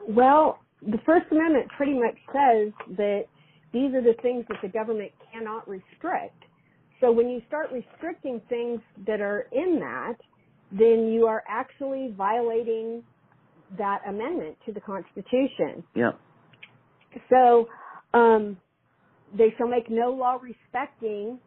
Well, 0.09 0.59
the 0.83 0.99
First 1.07 1.27
Amendment 1.31 1.69
pretty 1.77 1.95
much 1.95 2.17
says 2.33 2.73
that 2.97 3.25
these 3.73 3.95
are 3.95 4.03
the 4.03 4.15
things 4.23 4.45
that 4.49 4.59
the 4.61 4.69
government 4.69 5.13
cannot 5.33 5.69
restrict. 5.69 6.43
So 7.01 7.13
when 7.13 7.29
you 7.29 7.41
start 7.47 7.71
restricting 7.73 8.41
things 8.49 8.81
that 9.07 9.21
are 9.21 9.47
in 9.53 9.79
that, 9.81 10.15
then 10.71 11.09
you 11.13 11.27
are 11.27 11.43
actually 11.49 12.15
violating 12.17 13.03
that 13.79 14.01
amendment 14.09 14.57
to 14.67 14.73
the 14.73 14.81
Constitution. 14.81 15.85
Yep. 15.95 16.19
So 17.31 17.69
um, 18.13 18.57
they 19.37 19.55
shall 19.57 19.69
make 19.69 19.91
no 19.91 20.11
law 20.11 20.39
respecting, 20.41 21.39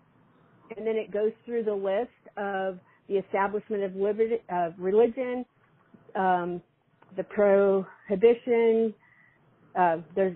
and 0.75 0.85
then 0.85 0.95
it 0.95 1.11
goes 1.11 1.31
through 1.45 1.63
the 1.63 1.73
list 1.73 2.11
of 2.37 2.79
the 3.07 3.15
establishment 3.15 3.83
of, 3.83 3.95
liberty, 3.95 4.37
of 4.49 4.73
religion, 4.77 5.45
um, 6.15 6.61
the 7.15 7.23
prohibition. 7.23 8.93
Uh, 9.77 9.97
there's 10.15 10.35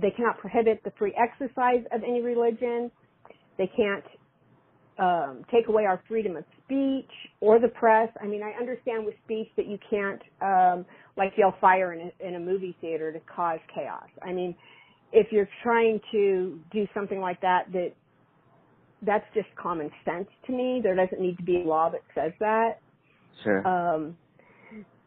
they 0.00 0.10
cannot 0.10 0.38
prohibit 0.38 0.82
the 0.84 0.92
free 0.98 1.14
exercise 1.16 1.84
of 1.92 2.02
any 2.02 2.20
religion. 2.20 2.90
They 3.58 3.70
can't 3.76 4.04
um, 4.98 5.44
take 5.52 5.68
away 5.68 5.84
our 5.84 6.02
freedom 6.08 6.36
of 6.36 6.44
speech 6.64 7.10
or 7.40 7.60
the 7.60 7.68
press. 7.68 8.08
I 8.22 8.26
mean, 8.26 8.42
I 8.42 8.58
understand 8.60 9.04
with 9.06 9.14
speech 9.24 9.48
that 9.56 9.66
you 9.66 9.78
can't 9.88 10.20
um, 10.42 10.86
like 11.16 11.32
yell 11.36 11.54
fire 11.60 11.92
in 11.92 12.10
a, 12.10 12.26
in 12.28 12.34
a 12.34 12.40
movie 12.40 12.76
theater 12.80 13.12
to 13.12 13.20
cause 13.20 13.60
chaos. 13.74 14.08
I 14.22 14.32
mean, 14.32 14.56
if 15.12 15.28
you're 15.30 15.48
trying 15.62 16.00
to 16.12 16.60
do 16.72 16.86
something 16.94 17.20
like 17.20 17.40
that, 17.42 17.72
that 17.72 17.92
that's 19.02 19.24
just 19.34 19.46
common 19.60 19.90
sense 20.04 20.28
to 20.46 20.52
me. 20.52 20.80
There 20.82 20.96
doesn't 20.96 21.20
need 21.20 21.36
to 21.38 21.44
be 21.44 21.62
a 21.62 21.68
law 21.68 21.90
that 21.90 22.02
says 22.14 22.32
that. 22.40 22.80
Sure. 23.44 23.66
Um, 23.66 24.16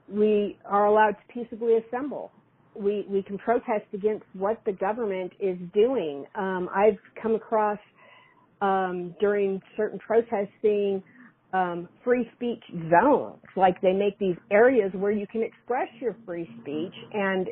we 0.07 0.57
are 0.65 0.86
allowed 0.86 1.12
to 1.12 1.33
peaceably 1.33 1.74
assemble. 1.77 2.31
We 2.75 3.05
we 3.10 3.21
can 3.24 3.38
protest 3.38 3.86
against 3.93 4.24
what 4.33 4.62
the 4.65 4.71
government 4.71 5.33
is 5.39 5.57
doing. 5.74 6.25
Um, 6.36 6.69
I've 6.74 6.98
come 7.21 7.36
across 7.36 7.79
um, 8.62 9.15
during 9.20 9.62
certain 9.77 10.00
protesting 10.00 11.03
um, 11.53 11.89
free 12.03 12.30
speech 12.36 12.63
zones. 12.91 13.41
Like 13.58 13.82
they 13.82 13.94
make 13.94 14.18
these 14.20 14.38
areas 14.51 14.91
where 14.96 15.12
you 15.13 15.27
can 15.32 15.44
express 15.44 15.89
your 16.01 16.18
free 16.25 16.50
speech, 16.62 16.94
and 17.13 17.48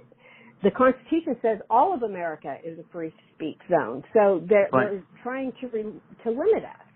the 0.64 0.72
Constitution 0.72 1.38
says 1.42 1.60
all 1.70 1.94
of 1.94 2.04
America 2.04 2.56
is 2.66 2.80
a 2.80 2.86
free 2.92 3.14
speech 3.36 3.60
zone. 3.70 4.04
So 4.14 4.46
they're, 4.50 4.70
Right. 4.72 4.92
they're 4.92 5.06
trying 5.24 5.54
to 5.62 5.68
re, 5.68 5.84
to 6.26 6.30
limit 6.30 6.64
us 6.66 6.88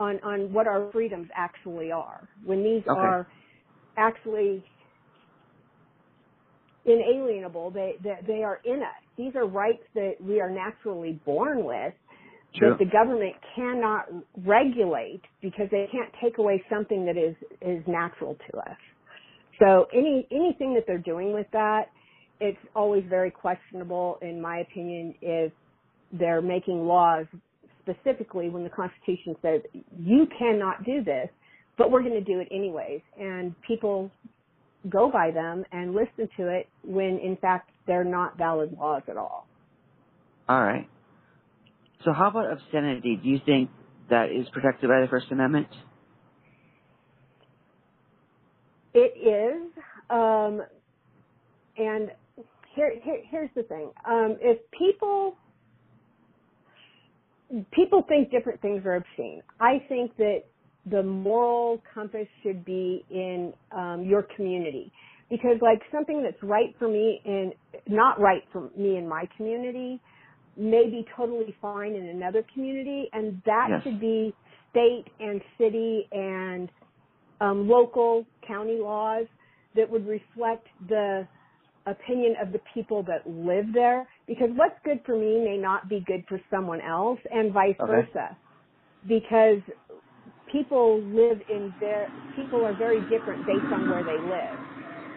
on 0.00 0.16
on 0.24 0.52
what 0.52 0.66
our 0.68 0.90
freedoms 0.92 1.28
actually 1.36 1.92
are. 1.92 2.28
When 2.42 2.64
these 2.64 2.84
Okay. 2.88 2.94
are 2.94 3.28
actually 3.96 4.64
inalienable, 6.86 7.72
they, 7.72 7.94
they 8.02 8.16
they 8.26 8.44
are 8.44 8.60
in 8.64 8.80
us. 8.82 9.02
These 9.18 9.34
are 9.36 9.46
rights 9.46 9.84
that 9.94 10.14
we 10.20 10.40
are 10.40 10.50
naturally 10.50 11.20
born 11.26 11.64
with. 11.64 11.94
That 12.60 12.78
the 12.78 12.84
government 12.86 13.34
cannot 13.56 14.06
regulate 14.44 15.22
because 15.42 15.66
they 15.70 15.88
can't 15.90 16.10
take 16.22 16.38
away 16.38 16.62
something 16.70 17.04
that 17.06 17.16
is 17.16 17.34
is 17.60 17.82
natural 17.86 18.36
to 18.50 18.58
us. 18.58 18.76
So 19.58 19.86
any 19.92 20.26
anything 20.30 20.74
that 20.74 20.84
they're 20.86 20.98
doing 20.98 21.32
with 21.32 21.46
that, 21.52 21.86
it's 22.40 22.58
always 22.74 23.04
very 23.08 23.30
questionable 23.30 24.18
in 24.22 24.40
my 24.40 24.58
opinion 24.58 25.14
if 25.20 25.52
they're 26.12 26.42
making 26.42 26.86
laws 26.86 27.26
specifically 27.82 28.48
when 28.48 28.64
the 28.64 28.70
Constitution 28.70 29.36
says 29.42 29.60
you 29.98 30.26
cannot 30.38 30.84
do 30.84 31.04
this, 31.04 31.28
but 31.76 31.90
we're 31.90 32.02
going 32.02 32.14
to 32.14 32.20
do 32.20 32.40
it 32.40 32.48
anyways, 32.50 33.00
and 33.18 33.54
people 33.66 34.10
go 34.90 35.10
by 35.10 35.30
them 35.30 35.64
and 35.72 35.94
listen 35.94 36.28
to 36.36 36.48
it 36.48 36.68
when 36.82 37.18
in 37.18 37.36
fact 37.40 37.70
they're 37.86 38.04
not 38.04 38.36
valid 38.38 38.74
laws 38.78 39.02
at 39.08 39.16
all. 39.16 39.46
All 40.48 40.62
right. 40.62 40.88
So 42.04 42.12
how 42.12 42.28
about 42.28 42.52
obscenity? 42.52 43.18
Do 43.22 43.28
you 43.28 43.40
think 43.44 43.70
that 44.10 44.26
is 44.30 44.46
protected 44.52 44.88
by 44.88 45.00
the 45.00 45.06
First 45.08 45.26
Amendment? 45.30 45.68
It 48.92 49.14
is, 49.18 49.72
um, 50.10 50.62
and 51.76 52.10
here, 52.74 52.92
here, 53.02 53.20
here's 53.28 53.50
the 53.56 53.64
thing: 53.64 53.90
um, 54.06 54.36
if 54.40 54.58
people 54.78 55.36
people 57.72 58.04
think 58.08 58.30
different 58.30 58.60
things 58.60 58.84
are 58.84 58.96
obscene, 58.96 59.42
I 59.60 59.82
think 59.88 60.16
that 60.18 60.44
the 60.86 61.02
moral 61.02 61.82
compass 61.92 62.26
should 62.42 62.64
be 62.64 63.04
in 63.10 63.52
um, 63.72 64.04
your 64.04 64.26
community 64.36 64.92
because, 65.30 65.56
like, 65.62 65.80
something 65.90 66.22
that's 66.22 66.42
right 66.42 66.74
for 66.78 66.88
me 66.88 67.20
and 67.24 67.54
not 67.88 68.20
right 68.20 68.42
for 68.52 68.70
me 68.76 68.96
in 68.96 69.08
my 69.08 69.26
community 69.36 70.00
may 70.56 70.88
be 70.90 71.06
totally 71.16 71.56
fine 71.62 71.94
in 71.94 72.08
another 72.08 72.44
community, 72.54 73.08
and 73.12 73.42
that 73.46 73.70
Yes. 73.70 73.82
should 73.84 74.00
be 74.00 74.36
state 74.70 75.06
and 75.20 75.42
city 75.58 76.08
and 76.12 76.70
um, 77.40 77.68
local 77.68 78.26
county 78.46 78.78
laws 78.80 79.26
that 79.74 79.90
would 79.90 80.06
reflect 80.06 80.66
the 80.88 81.28
opinion 81.86 82.36
of 82.42 82.52
the 82.52 82.60
people 82.74 83.02
that 83.04 83.26
live 83.26 83.72
there. 83.74 84.08
Because 84.26 84.50
what's 84.56 84.78
good 84.84 85.00
for 85.06 85.16
me 85.16 85.40
may 85.44 85.58
not 85.58 85.88
be 85.88 86.00
good 86.06 86.24
for 86.28 86.40
someone 86.50 86.80
else, 86.82 87.20
and 87.30 87.52
vice 87.52 87.76
Okay. 87.80 87.86
versa. 87.86 88.38
Because 89.06 89.60
people 90.50 91.02
live 91.02 91.42
in 91.48 91.76
their 91.80 92.12
people 92.34 92.66
are 92.66 92.74
very 92.74 93.02
different 93.02 93.46
based 93.46 93.72
on 93.72 93.88
where 93.88 94.04
they 94.04 94.20
live. 94.20 94.60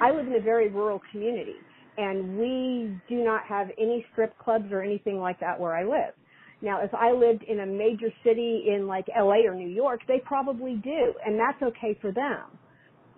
I 0.02 0.12
live 0.12 0.28
in 0.28 0.36
a 0.36 0.42
very 0.42 0.70
rural 0.70 1.02
community 1.12 1.67
and 1.98 2.38
we 2.38 3.00
do 3.10 3.24
not 3.24 3.44
have 3.48 3.68
any 3.78 4.06
strip 4.12 4.38
clubs 4.40 4.66
or 4.72 4.82
anything 4.82 5.20
like 5.20 5.40
that 5.40 5.60
where 5.60 5.76
I 5.76 5.84
live. 5.84 6.14
Now, 6.62 6.82
if 6.84 6.94
I 6.94 7.12
lived 7.12 7.44
in 7.48 7.60
a 7.60 7.66
major 7.66 8.12
city 8.24 8.66
in 8.74 8.88
like 8.88 9.06
LA 9.16 9.46
or 9.48 9.54
New 9.56 9.70
York, 9.70 10.02
they 10.08 10.20
probably 10.26 10.76
do, 10.84 11.14
and 11.26 11.40
that's 11.40 11.62
okay 11.62 11.98
for 12.02 12.12
them. 12.12 12.44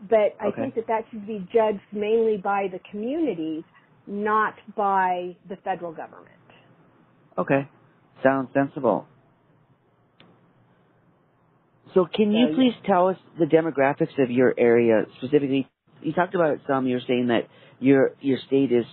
But 0.09 0.35
I 0.39 0.47
Okay. 0.47 0.61
think 0.63 0.75
that 0.75 0.87
that 0.87 1.03
should 1.11 1.27
be 1.27 1.47
judged 1.53 1.81
mainly 1.93 2.37
by 2.37 2.67
the 2.71 2.79
communities, 2.91 3.63
not 4.07 4.55
by 4.75 5.35
the 5.47 5.57
federal 5.57 5.93
government. 5.93 6.27
Okay. 7.37 7.67
Sounds 8.23 8.49
sensible. 8.53 9.07
So 11.93 12.05
can 12.13 12.31
you 12.31 12.49
please 12.55 12.73
tell 12.85 13.07
us 13.07 13.17
the 13.39 13.45
demographics 13.45 14.21
of 14.21 14.29
your 14.31 14.53
area 14.57 15.05
specifically? 15.17 15.67
You 16.01 16.13
talked 16.13 16.35
about 16.35 16.53
it 16.53 16.61
some. 16.67 16.87
You're 16.87 17.01
saying 17.07 17.27
that 17.27 17.47
your 17.79 18.11
your 18.21 18.37
state 18.47 18.71
is 18.71 18.85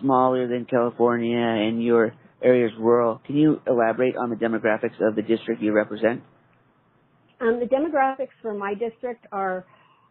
smaller 0.00 0.48
than 0.48 0.64
California 0.64 1.36
and 1.36 1.82
your 1.82 2.14
area 2.42 2.66
is 2.66 2.72
rural. 2.78 3.20
Can 3.26 3.36
you 3.36 3.60
elaborate 3.66 4.16
on 4.16 4.30
the 4.30 4.36
demographics 4.36 5.00
of 5.00 5.14
the 5.16 5.22
district 5.22 5.62
you 5.62 5.72
represent? 5.72 6.22
Um, 7.40 7.60
the 7.60 7.66
demographics 7.66 8.34
for 8.40 8.54
my 8.54 8.74
district 8.74 9.26
are 9.32 9.64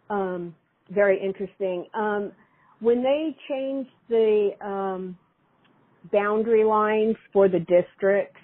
um, 0.09 0.55
very 0.89 1.21
interesting. 1.23 1.85
Um, 1.93 2.31
when 2.79 3.03
they 3.03 3.35
changed 3.47 3.91
the 4.09 4.49
um, 4.61 5.17
boundary 6.11 6.63
lines 6.63 7.15
for 7.31 7.47
the 7.47 7.59
districts 7.59 8.39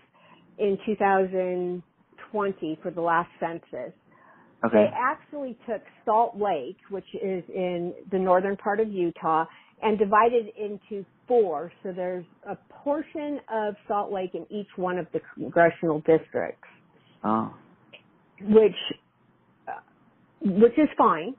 in 0.58 0.78
2020 0.86 2.80
for 2.82 2.92
the 2.92 3.02
last 3.02 3.30
census, 3.40 3.94
Okay. 4.66 4.86
they 4.86 4.90
actually 4.94 5.58
took 5.68 5.82
Salt 6.06 6.36
Lake, 6.38 6.78
which 6.90 7.06
is 7.16 7.44
in 7.54 7.94
the 8.12 8.18
northern 8.20 8.58
part 8.58 8.80
of 8.80 8.90
Utah, 8.90 9.46
and 9.82 10.00
divided 10.00 10.48
it 10.48 10.56
into 10.58 11.06
four. 11.28 11.72
So 11.84 11.92
there's 11.96 12.26
a 12.50 12.56
portion 12.84 13.40
of 13.54 13.76
Salt 13.88 14.12
Lake 14.12 14.32
in 14.34 14.46
each 14.50 14.68
one 14.76 14.98
of 14.98 15.08
the 15.14 15.20
congressional 15.36 16.00
districts, 16.00 16.68
Oh. 17.24 17.54
which 18.42 18.76
uh, 19.68 19.72
which 20.42 20.78
is 20.78 20.90
fine. 20.98 21.36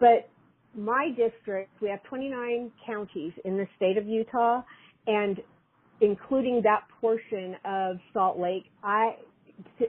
But 0.00 0.30
my 0.74 1.10
district, 1.16 1.70
we 1.80 1.88
have 1.88 2.02
29 2.04 2.72
counties 2.86 3.32
in 3.44 3.56
the 3.56 3.66
state 3.76 3.96
of 3.96 4.06
Utah, 4.06 4.62
and 5.06 5.38
including 6.00 6.62
that 6.64 6.82
portion 7.00 7.56
of 7.64 7.96
Salt 8.12 8.38
Lake, 8.38 8.64
I 8.82 9.16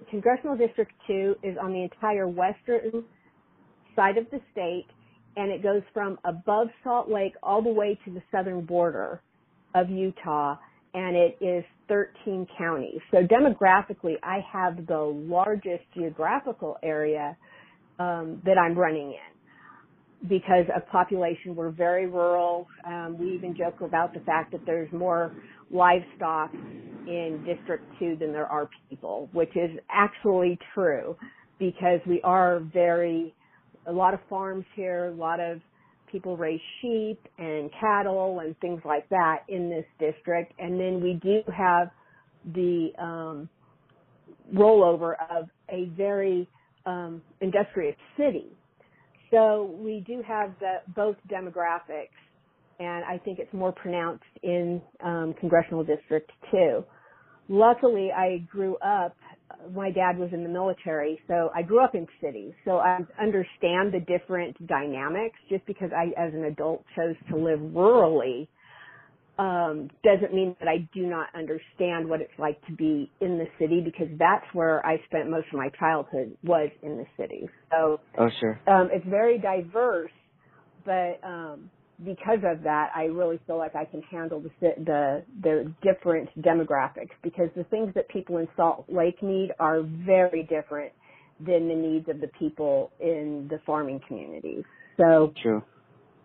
congressional 0.09 0.57
district 0.57 0.91
two 1.07 1.35
is 1.43 1.57
on 1.61 1.73
the 1.73 1.81
entire 1.83 2.27
western 2.27 3.03
side 3.95 4.17
of 4.17 4.25
the 4.31 4.39
state, 4.51 4.87
and 5.35 5.51
it 5.51 5.63
goes 5.63 5.81
from 5.93 6.17
above 6.25 6.67
Salt 6.83 7.09
Lake 7.09 7.33
all 7.43 7.61
the 7.61 7.69
way 7.69 7.99
to 8.05 8.11
the 8.11 8.21
southern 8.31 8.65
border 8.65 9.21
of 9.73 9.89
Utah, 9.89 10.57
and 10.93 11.15
it 11.15 11.37
is 11.41 11.63
13 11.89 12.47
counties. 12.57 12.99
So 13.11 13.17
demographically, 13.17 14.15
I 14.23 14.39
have 14.51 14.87
the 14.87 14.99
largest 14.99 15.83
geographical 15.93 16.77
area 16.83 17.37
um, 17.99 18.41
that 18.45 18.57
I'm 18.57 18.77
running 18.77 19.11
in 19.11 19.34
because 20.27 20.65
of 20.75 20.87
population. 20.87 21.55
We're 21.55 21.71
very 21.71 22.07
rural. 22.07 22.67
Um, 22.85 23.17
we 23.19 23.33
even 23.33 23.55
joke 23.57 23.81
about 23.81 24.13
the 24.13 24.21
fact 24.21 24.51
that 24.53 24.61
there's 24.65 24.91
more 24.91 25.35
livestock 25.71 26.51
in 26.53 27.43
District 27.45 27.83
2 27.99 28.17
than 28.19 28.31
there 28.31 28.47
are 28.47 28.69
people, 28.89 29.29
which 29.33 29.55
is 29.55 29.71
actually 29.89 30.57
true 30.73 31.15
because 31.59 31.99
we 32.07 32.21
are 32.23 32.59
very, 32.73 33.33
a 33.87 33.91
lot 33.91 34.13
of 34.13 34.19
farms 34.29 34.65
here, 34.75 35.05
a 35.05 35.15
lot 35.15 35.39
of 35.39 35.61
people 36.11 36.37
raise 36.37 36.61
sheep 36.81 37.19
and 37.37 37.69
cattle 37.79 38.39
and 38.39 38.57
things 38.59 38.81
like 38.85 39.07
that 39.09 39.39
in 39.49 39.69
this 39.69 39.85
district. 39.99 40.53
And 40.59 40.79
then 40.79 41.01
we 41.01 41.19
do 41.21 41.41
have 41.55 41.89
the 42.53 42.89
um, 42.99 43.49
rollover 44.53 45.13
of 45.29 45.49
a 45.69 45.85
very 45.97 46.47
um, 46.85 47.21
industrious 47.41 47.95
city. 48.17 48.47
So 49.35 49.75
we 49.77 50.01
do 50.07 50.23
have 50.25 50.53
the, 50.61 50.75
both 50.95 51.17
demographics, 51.29 52.15
and 52.79 53.03
I 53.03 53.19
think 53.25 53.39
it's 53.39 53.53
more 53.53 53.73
pronounced 53.73 54.23
in 54.43 54.81
um, 55.05 55.35
congressional 55.41 55.83
district 55.83 56.31
two. 56.51 56.85
Luckily, 57.49 58.11
I 58.15 58.37
grew 58.49 58.77
up. 58.77 59.13
My 59.75 59.91
dad 59.91 60.17
was 60.17 60.29
in 60.31 60.43
the 60.43 60.49
military, 60.49 61.19
so 61.27 61.49
I 61.53 61.63
grew 61.63 61.83
up 61.83 61.95
in 61.95 62.07
cities. 62.23 62.53
So 62.63 62.77
I 62.77 62.99
understand 63.21 63.93
the 63.93 63.99
different 64.07 64.55
dynamics. 64.67 65.35
Just 65.49 65.65
because 65.65 65.91
I, 65.95 66.05
as 66.17 66.33
an 66.33 66.45
adult, 66.45 66.85
chose 66.95 67.15
to 67.29 67.37
live 67.37 67.59
rurally 67.59 68.47
um, 69.37 69.89
doesn't 70.03 70.33
mean 70.33 70.55
that 70.59 70.67
I 70.67 70.87
do 70.93 71.05
not 71.05 71.27
understand 71.35 72.07
what 72.07 72.21
it's 72.21 72.37
like 72.37 72.59
to 72.67 72.73
be 72.73 73.11
in 73.19 73.37
the 73.37 73.47
city 73.59 73.81
because 73.83 74.07
that's 74.17 74.45
where 74.53 74.85
I 74.85 75.01
spent 75.05 75.29
most 75.29 75.47
of 75.51 75.57
my 75.59 75.69
childhood 75.77 76.37
was 76.43 76.69
in 76.81 76.97
the 76.97 77.05
city. 77.17 77.49
So 77.71 77.99
Oh, 78.17 78.29
sure. 78.39 78.59
um, 78.67 78.89
it's 78.93 79.05
very 79.07 79.37
diverse, 79.37 80.11
but 80.85 81.19
um, 81.23 81.69
because 82.03 82.39
of 82.45 82.63
that, 82.63 82.91
I 82.95 83.03
really 83.05 83.39
feel 83.45 83.57
like 83.57 83.75
I 83.75 83.85
can 83.85 84.01
handle 84.03 84.41
the 84.41 84.51
the 84.61 85.23
the 85.41 85.73
different 85.81 86.29
demographics 86.41 87.11
because 87.21 87.49
the 87.55 87.63
things 87.65 87.93
that 87.95 88.07
people 88.09 88.37
in 88.37 88.47
Salt 88.55 88.85
Lake 88.87 89.21
need 89.21 89.51
are 89.59 89.81
very 89.81 90.43
different 90.43 90.91
than 91.39 91.67
the 91.67 91.75
needs 91.75 92.07
of 92.07 92.21
the 92.21 92.29
people 92.39 92.91
in 92.99 93.47
the 93.49 93.59
farming 93.65 93.99
communities. 94.07 94.63
So 94.97 95.33
True. 95.41 95.61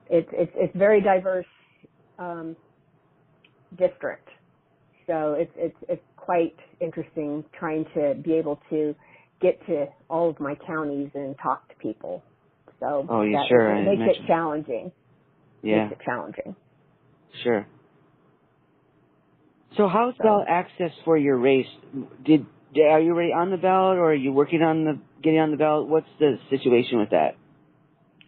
it's 0.09 0.29
it's 0.33 0.52
it's 0.55 0.76
very 0.76 1.00
diverse 1.00 1.47
um, 2.19 2.57
district. 3.76 4.28
So 5.06 5.34
it's 5.38 5.52
it's 5.56 5.76
it's 5.88 6.02
quite 6.16 6.56
interesting 6.80 7.44
trying 7.58 7.84
to 7.94 8.14
be 8.22 8.34
able 8.34 8.60
to 8.70 8.94
get 9.40 9.64
to 9.66 9.86
all 10.08 10.30
of 10.30 10.38
my 10.38 10.54
counties 10.66 11.10
and 11.14 11.34
talk 11.42 11.68
to 11.68 11.74
people. 11.76 12.22
So 12.78 13.06
Oh, 13.09 13.22
yeah, 13.22 13.38
that- 13.38 13.48
sure, 13.48 13.74
it 13.76 13.85
makes 13.85 14.02
imagine. 14.02 14.24
it 14.24 14.26
challenging. 14.26 14.92
Yeah. 15.62 15.85
Makes 15.85 16.00
it 16.00 16.04
challenging. 16.04 16.56
Sure. 17.42 17.66
So 19.76 19.88
how's 19.88 20.16
So- 20.16 20.24
ballot 20.24 20.48
access 20.48 20.92
for 21.04 21.16
your 21.16 21.37
race? 21.38 21.68
Did 22.24 22.46
are 22.76 23.00
you 23.00 23.12
already 23.12 23.33
on 23.33 23.50
the 23.50 23.56
ballot, 23.56 23.98
or 23.98 24.11
are 24.12 24.14
you 24.14 24.33
working 24.33 24.62
on 24.62 24.85
the 24.85 24.98
getting 25.22 25.40
on 25.40 25.50
the 25.50 25.56
ballot? 25.56 25.88
What's 25.88 26.09
the 26.20 26.38
situation 26.50 26.98
with 27.00 27.11
that? 27.11 27.35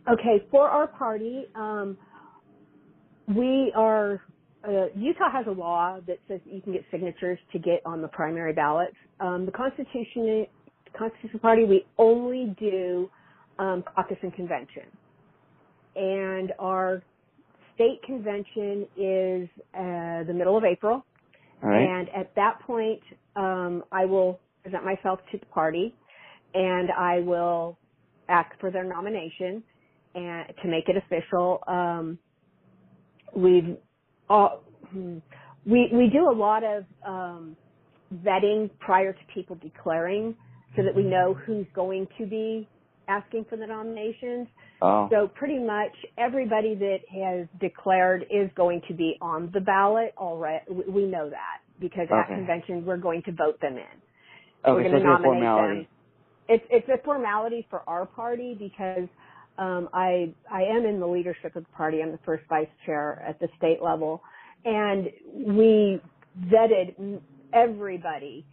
Okay, 0.09 0.45
for 0.51 0.69
our 0.69 0.89
party, 0.89 1.47
um, 1.55 1.97
we 3.29 3.73
are. 3.77 4.21
Uh, 4.67 4.87
Utah 4.95 5.31
has 5.33 5.47
a 5.49 5.51
law 5.51 5.99
that 6.07 6.19
says 6.29 6.41
you 6.45 6.61
can 6.63 6.73
get 6.73 6.85
signatures 6.91 7.39
to 7.53 7.59
get 7.59 7.83
on 7.85 8.01
the 8.01 8.09
primary 8.09 8.53
ballot. 8.53 8.95
Um, 9.19 9.45
the 9.47 9.53
Constitution, 9.53 10.47
Constitution 10.97 11.41
Party, 11.41 11.65
we 11.65 11.85
only 11.99 12.55
do 12.61 13.11
um, 13.59 13.83
caucus 13.95 14.19
and 14.23 14.33
convention, 14.35 14.85
and 15.97 16.53
our 16.59 17.03
state 17.75 18.01
convention 18.05 18.87
is 18.97 19.49
uh, 19.75 20.25
the 20.27 20.35
middle 20.35 20.57
of 20.57 20.65
April. 20.65 21.05
All 21.63 21.69
right. 21.69 21.83
And 21.83 22.09
at 22.11 22.35
that 22.37 22.61
point, 22.67 23.01
um, 23.37 23.83
I 23.91 24.05
will 24.05 24.39
present 24.63 24.85
myself 24.85 25.21
to 25.33 25.39
the 25.39 25.47
party, 25.47 25.95
and 26.55 26.91
I 26.91 27.21
will 27.21 27.79
ask 28.29 28.51
for 28.61 28.71
their 28.71 28.85
nomination 28.85 29.63
and 30.15 30.47
to 30.63 30.69
make 30.69 30.89
it 30.89 30.97
official. 30.97 31.61
Um, 31.67 32.19
we've 33.35 33.77
all, 34.33 34.65
hmm, 34.91 35.19
we 35.67 35.91
we 35.93 36.09
do 36.13 36.31
a 36.31 36.37
lot 36.37 36.65
of 36.65 36.85
um, 37.07 37.57
vetting 38.15 38.71
prior 38.81 39.13
to 39.13 39.21
people 39.35 39.57
declaring, 39.63 40.37
so 40.77 40.83
that 40.85 40.95
we 40.97 41.05
know 41.05 41.35
who's 41.47 41.67
going 41.75 42.09
to 42.19 42.27
be 42.27 42.69
asking 43.09 43.47
for 43.51 43.57
the 43.59 43.67
nominations. 43.67 44.49
oh. 44.83 45.09
So 45.11 45.29
pretty 45.35 45.59
much 45.61 45.93
everybody 46.19 46.75
that 46.77 46.99
has 47.23 47.49
declared 47.61 48.23
is 48.31 48.51
going 48.57 48.83
to 48.89 48.95
be 48.95 49.17
on 49.23 49.51
the 49.55 49.61
ballot 49.61 50.15
already. 50.19 50.65
We 50.89 51.07
know 51.07 51.31
that 51.31 51.59
because 51.81 52.09
at 52.11 52.27
Okay. 52.27 52.35
convention 52.37 52.87
we're 52.87 52.99
going 52.99 53.23
to 53.25 53.33
vote 53.33 53.61
them 53.61 53.75
in. 53.79 54.03
we're 54.75 54.83
going 54.83 54.93
so 54.95 54.99
to 54.99 55.05
nominate 55.05 55.25
formality. 55.33 55.75
them. 55.81 55.89
It's 56.49 56.65
it's 56.71 56.89
a 56.89 56.99
formality 57.05 57.67
for 57.71 57.83
our 57.89 58.07
party 58.07 58.57
because 58.59 59.09
um, 59.59 59.89
I 59.93 60.35
I 60.51 60.63
am 60.63 60.87
in 60.87 61.01
the 61.01 61.07
leadership 61.07 61.57
of 61.57 61.65
the 61.65 61.71
party. 61.71 62.01
I'm 62.03 62.13
the 62.13 62.19
first 62.25 62.45
vice 62.49 62.69
chair 62.87 63.23
at 63.27 63.39
the 63.41 63.49
state 63.59 63.83
level, 63.83 64.23
and 64.65 65.09
we 65.35 66.01
vetted 66.47 67.21
everybody 67.53 68.47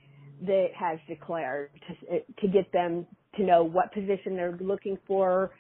that 0.45 0.67
has 0.77 0.99
declared 1.07 1.69
to 1.87 2.19
to 2.19 2.47
get 2.47 2.71
them 2.71 3.05
to 3.37 3.43
know 3.43 3.63
what 3.63 3.93
position 3.93 4.35
they're 4.35 4.57
looking 4.59 4.97
for, 5.07 5.51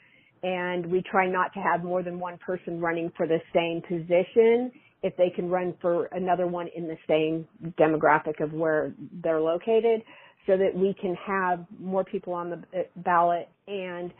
and 0.43 0.85
we 0.85 1.03
try 1.09 1.27
not 1.27 1.53
to 1.53 1.59
have 1.59 1.83
more 1.83 2.03
than 2.03 2.19
one 2.19 2.37
person 2.37 2.79
running 2.79 3.11
for 3.15 3.27
the 3.27 3.39
same 3.53 3.81
position 3.81 4.71
if 5.01 5.15
they 5.17 5.29
can 5.29 5.49
run 5.49 5.73
for 5.81 6.05
another 6.07 6.47
one 6.47 6.67
in 6.75 6.87
the 6.87 6.97
same 7.07 7.47
demographic 7.79 8.43
of 8.43 8.51
where 8.51 8.93
they're 9.23 9.39
located 9.39 10.01
so 10.45 10.57
that 10.57 10.75
we 10.75 10.95
can 10.99 11.15
have 11.15 11.65
more 11.79 12.03
people 12.03 12.33
on 12.33 12.49
the 12.49 12.85
ballot. 12.97 13.47
And 13.67 14.11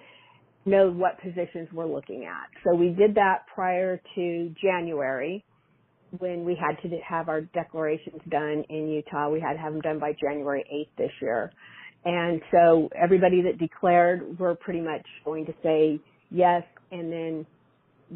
know 0.69 0.91
what 0.91 1.19
positions 1.21 1.69
we're 1.73 1.85
looking 1.85 2.25
at. 2.25 2.47
So 2.63 2.75
we 2.75 2.89
did 2.89 3.15
that 3.15 3.45
prior 3.53 4.01
to 4.15 4.53
January 4.61 5.43
when 6.17 6.43
we 6.43 6.55
had 6.55 6.81
to 6.81 6.97
have 7.07 7.29
our 7.29 7.41
declarations 7.41 8.21
done 8.29 8.63
in 8.69 8.87
Utah. 8.87 9.29
We 9.29 9.39
had 9.39 9.53
to 9.53 9.59
have 9.59 9.73
them 9.73 9.81
done 9.81 9.99
by 9.99 10.13
January 10.13 10.63
8th 10.73 10.97
this 10.97 11.11
year. 11.21 11.51
And 12.05 12.41
so 12.51 12.89
everybody 12.95 13.41
that 13.43 13.57
declared, 13.59 14.39
we're 14.39 14.55
pretty 14.55 14.81
much 14.81 15.05
going 15.25 15.45
to 15.45 15.53
say 15.61 15.99
yes 16.31 16.63
and 16.91 17.11
then 17.11 17.45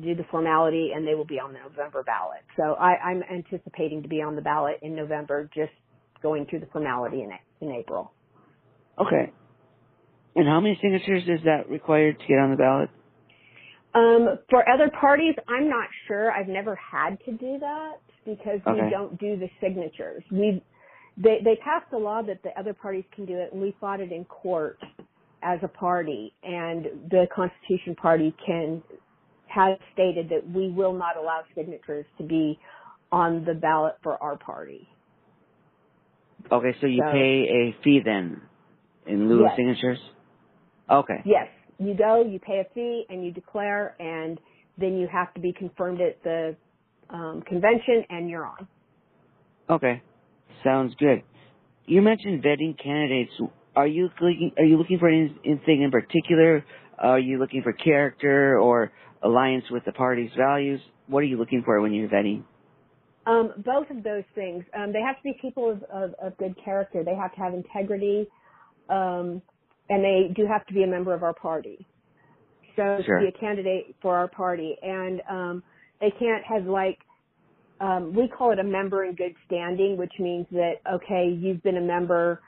do 0.01 0.15
the 0.15 0.23
formality 0.31 0.91
and 0.95 1.07
they 1.07 1.13
will 1.13 1.25
be 1.25 1.39
on 1.39 1.53
the 1.53 1.59
November 1.59 2.01
ballot. 2.03 2.41
So 2.57 2.73
I, 2.73 2.95
I'm 2.95 3.21
anticipating 3.31 4.01
to 4.03 4.09
be 4.09 4.21
on 4.21 4.35
the 4.35 4.41
ballot 4.41 4.79
in 4.81 4.95
November, 4.95 5.49
just 5.53 5.71
going 6.21 6.47
through 6.49 6.61
the 6.61 6.65
formality 6.67 7.21
in, 7.21 7.31
in 7.61 7.75
April. 7.75 8.11
Okay. 8.99 9.31
And 10.35 10.47
how 10.47 10.59
many 10.59 10.77
signatures 10.81 11.23
is 11.27 11.43
that 11.45 11.69
required 11.69 12.19
to 12.19 12.25
get 12.27 12.39
on 12.39 12.51
the 12.51 12.57
ballot? 12.57 12.89
Um, 13.95 14.39
for 14.49 14.67
other 14.67 14.89
parties, 14.99 15.35
I'm 15.47 15.69
not 15.69 15.87
sure. 16.07 16.31
I've 16.31 16.47
never 16.47 16.75
had 16.75 17.19
to 17.25 17.31
do 17.33 17.59
that 17.59 17.97
because 18.25 18.59
Okay. 18.65 18.81
we 18.85 18.89
don't 18.89 19.19
do 19.19 19.37
the 19.37 19.49
signatures. 19.61 20.23
We 20.31 20.63
they 21.15 21.41
they 21.43 21.55
passed 21.57 21.93
a 21.93 21.97
law 21.97 22.23
that 22.23 22.41
the 22.41 22.57
other 22.59 22.73
parties 22.73 23.03
can 23.11 23.25
do 23.25 23.37
it, 23.37 23.53
and 23.53 23.61
we 23.61 23.75
fought 23.79 23.99
it 23.99 24.11
in 24.11 24.25
court 24.25 24.79
as 25.43 25.59
a 25.61 25.67
party. 25.67 26.33
And 26.41 26.85
the 27.11 27.27
Constitution 27.35 27.95
Party 27.95 28.33
can 28.43 28.81
has 29.45 29.77
stated 29.93 30.29
that 30.29 30.49
we 30.49 30.71
will 30.71 30.93
not 30.93 31.15
allow 31.15 31.43
signatures 31.53 32.07
to 32.17 32.23
be 32.23 32.57
on 33.11 33.45
the 33.45 33.53
ballot 33.53 33.93
for 34.01 34.21
our 34.23 34.35
party. 34.37 34.87
Okay, 36.51 36.73
so 36.81 36.87
you 36.87 37.03
So- 37.05 37.11
pay 37.11 37.47
a 37.47 37.71
fee 37.83 37.99
then 37.99 38.41
in 39.05 39.29
lieu 39.29 39.45
of 39.45 39.51
signatures? 39.55 39.99
Okay. 40.93 41.21
Yes, 41.25 41.47
you 41.79 41.95
go, 41.95 42.23
you 42.23 42.39
pay 42.39 42.59
a 42.59 42.73
fee, 42.73 43.05
and 43.09 43.25
you 43.25 43.31
declare, 43.31 43.95
and 43.99 44.39
then 44.77 44.97
you 44.97 45.07
have 45.11 45.33
to 45.33 45.39
be 45.39 45.51
confirmed 45.51 46.01
at 46.01 46.21
the 46.23 46.55
um, 47.09 47.43
convention, 47.47 48.05
and 48.09 48.29
you're 48.29 48.45
on. 48.45 48.67
Okay, 49.69 50.01
sounds 50.63 50.93
good. 50.99 51.23
You 51.85 52.01
mentioned 52.01 52.43
vetting 52.43 52.81
candidates. 52.81 53.31
Are 53.75 53.87
you 53.87 54.09
looking? 54.21 54.51
Are 54.57 54.63
you 54.63 54.77
looking 54.77 54.99
for 54.99 55.09
anything 55.09 55.81
in 55.81 55.91
particular? 55.91 56.63
Are 56.99 57.19
you 57.19 57.39
looking 57.39 57.63
for 57.63 57.73
character 57.73 58.59
or 58.59 58.91
alliance 59.23 59.65
with 59.71 59.83
the 59.85 59.91
party's 59.91 60.31
values? 60.37 60.79
What 61.07 61.19
are 61.19 61.25
you 61.25 61.37
looking 61.37 61.63
for 61.65 61.81
when 61.81 61.93
you're 61.93 62.07
vetting? 62.07 62.43
Um, 63.25 63.53
both 63.57 63.89
of 63.89 64.03
those 64.03 64.23
things. 64.35 64.63
Um, 64.77 64.91
they 64.91 65.01
have 65.01 65.15
to 65.17 65.23
be 65.23 65.33
people 65.41 65.71
of, 65.71 65.83
of, 65.83 66.13
of, 66.21 66.37
good 66.37 66.55
character. 66.63 67.03
They 67.05 67.15
have 67.15 67.33
to 67.35 67.39
have 67.39 67.53
integrity, 67.53 68.27
um, 68.89 69.41
and 69.89 70.03
they 70.03 70.33
do 70.35 70.45
have 70.47 70.65
to 70.67 70.73
be 70.73 70.83
a 70.83 70.87
member 70.87 71.13
of 71.13 71.23
our 71.23 71.33
party. 71.33 71.87
So 72.75 72.99
sure. 73.05 73.19
to 73.19 73.25
be 73.25 73.29
a 73.35 73.39
candidate 73.39 73.95
for 74.01 74.15
our 74.15 74.27
party, 74.27 74.75
and 74.81 75.21
um, 75.29 75.63
they 76.01 76.11
can't 76.19 76.43
have 76.43 76.65
like 76.65 76.99
um, 77.79 78.13
we 78.15 78.27
call 78.27 78.51
it 78.51 78.59
a 78.59 78.63
member 78.63 79.03
in 79.03 79.15
good 79.15 79.33
standing, 79.45 79.97
which 79.97 80.13
means 80.19 80.47
that 80.51 80.75
okay, 80.91 81.35
you've 81.37 81.61
been 81.63 81.77
a 81.77 81.81
member 81.81 82.41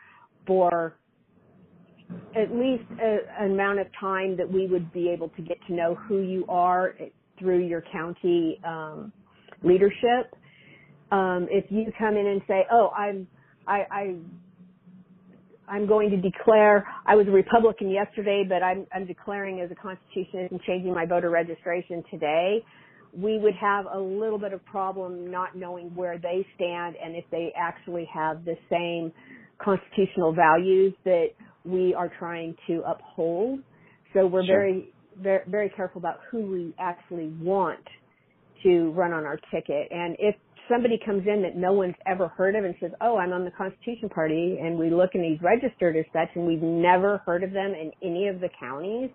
for 0.47 0.97
at 2.35 2.51
least 2.51 2.83
a, 3.01 3.17
an 3.39 3.51
amount 3.51 3.79
of 3.79 3.87
time 3.99 4.37
that 4.37 4.51
we 4.51 4.67
would 4.67 4.91
be 4.91 5.09
able 5.09 5.29
to 5.29 5.41
get 5.41 5.57
to 5.67 5.73
know 5.73 5.97
who 6.07 6.21
you 6.21 6.45
are 6.49 6.95
through 7.39 7.65
your 7.65 7.83
county 7.91 8.59
um, 8.67 9.11
leadership. 9.63 10.33
Um, 11.11 11.47
if 11.49 11.65
you 11.69 11.91
come 11.97 12.15
in 12.17 12.27
and 12.27 12.41
say, 12.47 12.65
"Oh, 12.71 12.89
I'm 12.89 13.27
I, 13.67 13.83
I 13.91 14.15
I'm 15.67 15.87
going 15.87 16.09
to 16.11 16.17
declare 16.17 16.87
I 17.05 17.15
was 17.15 17.27
a 17.27 17.31
Republican 17.31 17.89
yesterday, 17.89 18.43
but 18.47 18.63
I'm 18.63 18.85
I'm 18.93 19.05
declaring 19.05 19.61
as 19.61 19.71
a 19.71 19.75
constitutionalist 19.75 20.51
and 20.51 20.61
changing 20.61 20.93
my 20.93 21.05
voter 21.05 21.29
registration 21.29 22.03
today," 22.11 22.63
we 23.13 23.39
would 23.39 23.55
have 23.55 23.85
a 23.93 23.99
little 23.99 24.37
bit 24.37 24.53
of 24.53 24.63
problem 24.65 25.31
not 25.31 25.55
knowing 25.55 25.93
where 25.95 26.17
they 26.17 26.45
stand 26.55 26.95
and 27.03 27.15
if 27.15 27.25
they 27.31 27.51
actually 27.55 28.07
have 28.13 28.43
the 28.45 28.55
same 28.69 29.11
constitutional 29.63 30.33
values 30.33 30.93
that 31.05 31.27
we 31.63 31.93
are 31.93 32.11
trying 32.19 32.55
to 32.67 32.81
uphold. 32.85 33.59
So 34.13 34.27
we're 34.27 34.45
sure. 34.45 34.55
very, 34.55 34.93
very, 35.21 35.43
very 35.47 35.69
careful 35.69 35.99
about 35.99 36.19
who 36.29 36.41
we 36.41 36.73
actually 36.79 37.33
want 37.41 37.83
to 38.63 38.91
run 38.91 39.13
on 39.13 39.25
our 39.25 39.37
ticket. 39.51 39.87
And 39.91 40.15
if 40.19 40.35
somebody 40.69 40.99
comes 41.05 41.23
in 41.27 41.41
that 41.43 41.55
no 41.55 41.73
one's 41.73 41.95
ever 42.05 42.27
heard 42.29 42.55
of 42.55 42.65
and 42.65 42.75
says, 42.79 42.91
"Oh, 43.01 43.17
I'm 43.17 43.33
on 43.33 43.45
the 43.45 43.51
Constitution 43.51 44.09
Party," 44.09 44.57
and 44.61 44.77
we 44.77 44.89
look 44.89 45.11
and 45.13 45.23
he's 45.23 45.41
registered 45.41 45.95
as 45.95 46.05
such, 46.13 46.29
and 46.35 46.45
we've 46.45 46.61
never 46.61 47.19
heard 47.25 47.43
of 47.43 47.51
them 47.51 47.73
in 47.73 47.91
any 48.01 48.27
of 48.27 48.39
the 48.39 48.49
counties, 48.59 49.09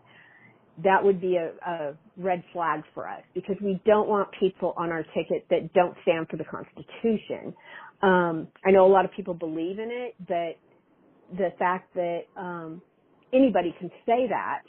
that 0.83 1.03
would 1.03 1.21
be 1.21 1.37
a, 1.37 1.53
a 1.69 1.95
red 2.17 2.43
flag 2.53 2.83
for 2.95 3.09
us 3.09 3.23
because 3.35 3.57
we 3.63 3.81
don't 3.85 4.09
want 4.09 4.29
people 4.39 4.75
on 4.77 4.91
our 4.91 5.03
ticket 5.15 5.45
that 5.51 5.73
don't 5.75 5.95
stand 6.03 6.29
for 6.29 6.37
the 6.37 6.45
Constitution. 6.45 7.55
Um, 8.03 8.49
I 8.65 8.71
know 8.71 8.87
a 8.87 8.93
lot 8.93 9.05
of 9.05 9.13
people 9.13 9.35
believe 9.35 9.79
in 9.79 9.91
it, 9.91 10.15
but 10.27 11.37
the 11.37 11.51
fact 11.59 11.93
that 11.95 12.21
um, 12.37 12.81
anybody 13.33 13.75
can 13.79 13.91
say 14.07 14.27
that, 14.29 14.61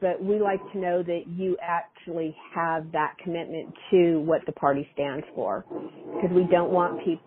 but 0.00 0.22
we 0.22 0.38
like 0.38 0.60
to 0.72 0.78
know 0.78 1.02
that 1.02 1.22
you 1.26 1.56
actually 1.62 2.36
have 2.54 2.92
that 2.92 3.14
commitment 3.22 3.72
to 3.90 4.20
what 4.20 4.44
the 4.46 4.52
party 4.52 4.88
stands 4.92 5.24
for, 5.34 5.64
because 6.14 6.34
we 6.34 6.44
don't 6.50 6.70
want 6.70 6.98
pe- 7.04 7.20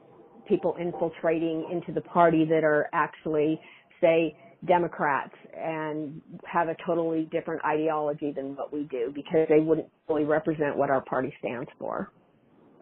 people 0.47 0.75
infiltrating 0.79 1.67
into 1.71 1.91
the 1.91 2.01
party 2.01 2.45
that 2.45 2.63
are 2.63 2.89
actually, 2.93 3.60
say, 4.01 4.36
Democrats 4.65 5.34
and 5.58 6.21
have 6.45 6.67
a 6.67 6.75
totally 6.86 7.29
different 7.32 7.63
ideology 7.63 8.34
than 8.36 8.55
what 8.55 8.73
we 8.73 8.84
do, 8.84 9.12
because 9.15 9.47
they 9.47 9.60
wouldn't 9.60 9.88
fully 10.05 10.25
represent 10.25 10.77
what 10.77 10.89
our 10.89 11.01
party 11.01 11.34
stands 11.39 11.69
for. 11.79 12.12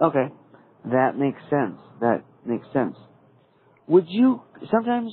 Okay, 0.01 0.27
that 0.91 1.17
makes 1.17 1.39
sense. 1.49 1.77
That 2.01 2.23
makes 2.45 2.65
sense. 2.73 2.95
Would 3.87 4.05
you 4.07 4.41
sometimes 4.71 5.11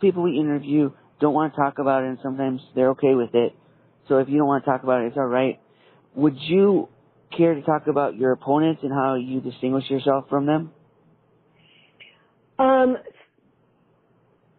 people 0.00 0.22
we 0.22 0.38
interview 0.38 0.90
don't 1.20 1.34
want 1.34 1.54
to 1.54 1.60
talk 1.60 1.78
about 1.78 2.02
it, 2.02 2.08
and 2.08 2.18
sometimes 2.22 2.60
they're 2.74 2.90
okay 2.90 3.14
with 3.14 3.34
it. 3.34 3.54
So 4.08 4.18
if 4.18 4.28
you 4.28 4.38
don't 4.38 4.46
want 4.46 4.64
to 4.64 4.70
talk 4.70 4.82
about 4.82 5.02
it, 5.02 5.08
it's 5.08 5.16
all 5.16 5.26
right. 5.26 5.60
Would 6.14 6.36
you 6.38 6.88
care 7.36 7.54
to 7.54 7.62
talk 7.62 7.86
about 7.86 8.16
your 8.16 8.32
opponents 8.32 8.82
and 8.82 8.92
how 8.92 9.14
you 9.14 9.40
distinguish 9.40 9.88
yourself 9.88 10.26
from 10.28 10.46
them? 10.46 10.72
Um, 12.58 12.96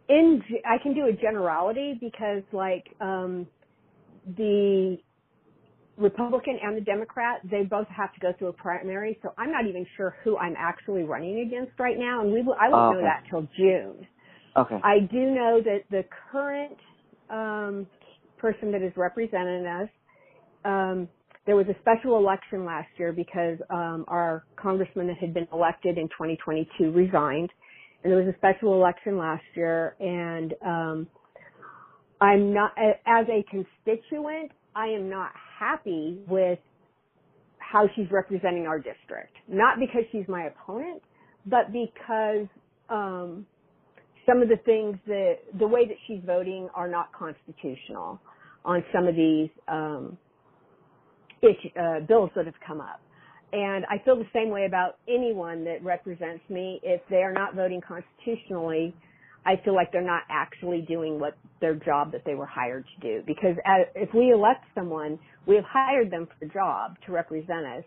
in 0.09 0.41
I 0.65 0.81
can 0.81 0.93
do 0.93 1.07
a 1.07 1.13
generality 1.13 1.97
because 1.99 2.43
like 2.51 2.85
um, 2.99 3.47
the 4.37 4.97
Republican 5.97 6.57
and 6.61 6.75
the 6.75 6.81
Democrat, 6.81 7.41
they 7.49 7.63
both 7.63 7.87
have 7.87 8.13
to 8.13 8.19
go 8.19 8.33
through 8.37 8.47
a 8.47 8.53
primary. 8.53 9.19
So 9.21 9.33
I'm 9.37 9.51
not 9.51 9.67
even 9.67 9.85
sure 9.95 10.15
who 10.23 10.37
I'm 10.37 10.55
actually 10.57 11.03
running 11.03 11.41
against 11.41 11.79
right 11.79 11.97
now, 11.97 12.21
and 12.21 12.33
we 12.33 12.41
will, 12.41 12.55
I 12.59 12.69
won't 12.69 12.73
oh, 12.73 12.87
okay. 12.89 12.97
know 12.97 13.03
that 13.03 13.23
till 13.29 13.47
June. 13.55 14.07
Okay. 14.57 14.79
I 14.83 14.99
do 14.99 15.19
know 15.19 15.61
that 15.63 15.83
the 15.91 16.03
current 16.31 16.77
um, 17.29 17.87
person 18.43 18.73
that 18.73 18.81
is 18.81 18.91
representing 18.97 19.65
us, 19.65 19.89
um, 20.65 21.07
there 21.45 21.55
was 21.55 21.65
a 21.67 21.75
special 21.79 22.17
election 22.17 22.65
last 22.65 22.89
year 22.97 23.13
because 23.13 23.57
um, 23.69 24.03
our 24.09 24.43
congressman 24.57 25.07
that 25.07 25.17
had 25.17 25.33
been 25.33 25.47
elected 25.53 25.97
in 25.97 26.09
2022 26.09 26.91
resigned, 26.91 27.49
and 28.03 28.11
there 28.11 28.19
was 28.21 28.27
a 28.27 28.37
special 28.37 28.73
election 28.73 29.17
last 29.17 29.43
year. 29.55 29.95
And 30.01 30.53
um, 30.65 31.07
I'm 32.19 32.53
not, 32.53 32.73
as 32.77 33.25
a 33.29 33.45
constituent, 33.49 34.51
I 34.75 34.87
am 34.87 35.09
not 35.09 35.31
happy 35.59 36.19
with 36.27 36.59
how 37.59 37.87
she's 37.95 38.11
representing 38.11 38.67
our 38.67 38.77
district. 38.77 39.37
Not 39.47 39.79
because 39.79 40.03
she's 40.11 40.27
my 40.27 40.47
opponent, 40.47 41.01
but 41.45 41.71
because 41.71 42.47
um, 42.89 43.45
some 44.25 44.41
of 44.41 44.49
the 44.49 44.57
things 44.65 44.97
that 45.07 45.35
the 45.57 45.67
way 45.67 45.87
that 45.87 45.97
she's 46.07 46.19
voting 46.25 46.67
are 46.75 46.89
not 46.89 47.09
constitutional 47.13 48.19
on 48.65 48.83
some 48.93 49.07
of 49.07 49.15
these 49.15 49.49
um, 49.67 50.17
uh, 51.43 51.99
bills 52.07 52.29
that 52.35 52.45
have 52.45 52.59
come 52.65 52.79
up. 52.79 53.01
And 53.51 53.85
I 53.85 54.03
feel 54.03 54.15
the 54.15 54.25
same 54.33 54.49
way 54.49 54.65
about 54.65 54.97
anyone 55.07 55.63
that 55.65 55.83
represents 55.83 56.43
me. 56.49 56.79
If 56.81 57.01
they 57.09 57.17
are 57.17 57.33
not 57.33 57.55
voting 57.55 57.81
constitutionally, 57.87 58.95
I 59.45 59.57
feel 59.63 59.75
like 59.75 59.91
they're 59.91 60.01
not 60.01 60.23
actually 60.29 60.81
doing 60.81 61.19
what 61.19 61.37
their 61.61 61.75
job 61.75 62.11
that 62.13 62.23
they 62.25 62.33
were 62.33 62.47
hired 62.47 62.85
to 62.95 63.01
do. 63.01 63.23
Because 63.27 63.55
as, 63.65 63.85
if 63.93 64.09
we 64.13 64.31
elect 64.31 64.65
someone, 64.73 65.19
we 65.45 65.55
have 65.55 65.65
hired 65.67 66.09
them 66.09 66.27
for 66.27 66.45
the 66.45 66.51
job 66.51 66.95
to 67.05 67.11
represent 67.11 67.65
us. 67.65 67.83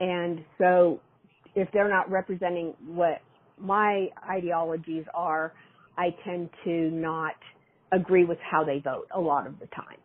And 0.00 0.44
so 0.56 1.00
if 1.54 1.68
they're 1.72 1.90
not 1.90 2.10
representing 2.10 2.74
what 2.86 3.20
my 3.58 4.08
ideologies 4.28 5.04
are, 5.14 5.52
I 5.96 6.14
tend 6.24 6.50
to 6.64 6.90
not 6.90 7.34
agree 7.92 8.24
with 8.24 8.38
how 8.38 8.64
they 8.64 8.80
vote 8.80 9.08
a 9.14 9.20
lot 9.20 9.46
of 9.46 9.58
the 9.58 9.66
time. 9.66 9.98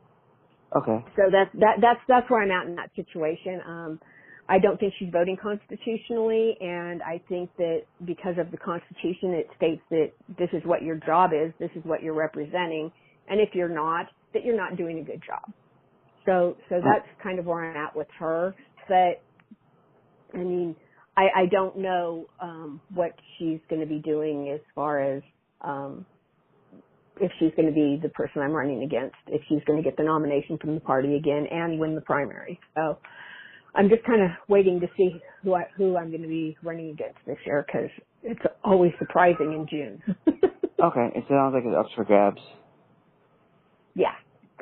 Okay. 0.76 1.06
So 1.16 1.24
that's 1.32 1.52
that 1.60 1.78
that's 1.82 2.00
that's 2.08 2.30
where 2.30 2.42
I'm 2.42 2.52
at 2.52 2.68
in 2.68 2.76
that 2.76 2.92
situation. 2.96 3.62
Um, 3.66 4.00
I 4.50 4.60
don't 4.60 4.80
think 4.80 4.94
she's 5.00 5.10
voting 5.12 5.38
constitutionally, 5.42 6.58
and 6.60 7.02
I 7.02 7.22
think 7.30 7.50
that 7.58 7.84
because 8.06 8.36
of 8.38 8.52
the 8.52 8.58
Constitution, 8.58 9.32
it 9.34 9.48
states 9.56 9.82
that 9.90 10.12
this 10.38 10.50
is 10.52 10.62
what 10.66 10.82
your 10.82 10.98
job 10.98 11.32
is, 11.34 11.54
this 11.60 11.70
is 11.76 11.84
what 11.86 12.04
you're 12.04 12.14
representing, 12.16 12.92
and 13.30 13.40
if 13.40 13.50
you're 13.54 13.70
not, 13.74 14.08
that 14.34 14.44
you're 14.44 14.58
not 14.58 14.76
doing 14.76 15.00
a 15.00 15.04
good 15.04 15.22
job. 15.26 15.54
So 16.26 16.58
so 16.70 16.82
that's 16.84 17.08
kind 17.22 17.40
of 17.40 17.46
where 17.46 17.70
I'm 17.70 17.78
at 17.78 17.96
with 17.96 18.08
her. 18.20 18.56
But 18.90 19.22
I 20.34 20.44
mean, 20.44 20.76
I, 21.16 21.44
I 21.44 21.46
don't 21.52 21.78
know 21.78 22.26
um, 22.42 22.82
what 22.94 23.12
she's 23.38 23.60
going 23.70 23.82
to 23.82 23.88
be 23.88 24.00
doing 24.00 24.52
as 24.54 24.62
far 24.74 25.00
as 25.00 25.22
um, 25.62 26.06
if 27.20 27.32
she's 27.40 27.52
going 27.56 27.68
to 27.68 27.74
be 27.74 28.00
the 28.02 28.10
person 28.10 28.42
I'm 28.42 28.52
running 28.52 28.84
against, 28.84 29.16
if 29.28 29.42
she's 29.48 29.64
going 29.66 29.82
to 29.82 29.84
get 29.84 29.98
the 29.98 30.04
nomination 30.04 30.58
from 30.58 30.76
the 30.76 30.82
party 30.82 31.16
again 31.16 31.46
and 31.52 31.80
win 31.80 31.96
the 31.96 32.02
primary. 32.02 32.60
So 32.76 32.98
I'm 33.76 33.90
just 33.90 34.04
kind 34.04 34.22
of 34.22 34.30
waiting 34.48 34.80
to 34.80 34.88
see 34.98 35.22
who 35.44 35.56
I, 35.56 35.66
who 35.76 35.98
I'm 35.98 36.10
going 36.10 36.22
to 36.22 36.28
be 36.28 36.58
running 36.64 36.90
against 36.90 37.20
this 37.26 37.38
year 37.46 37.66
because 37.66 37.90
it's 38.24 38.42
always 38.64 38.92
surprising 39.00 39.54
in 39.54 39.68
June. 39.70 40.02
okay, 40.84 41.10
it 41.16 41.26
sounds 41.30 41.54
like 41.54 41.64
it's 41.66 41.76
up 41.78 41.88
for 41.96 42.04
grabs. 42.04 42.42
Yeah, 43.96 44.14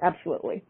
absolutely. 0.01 0.63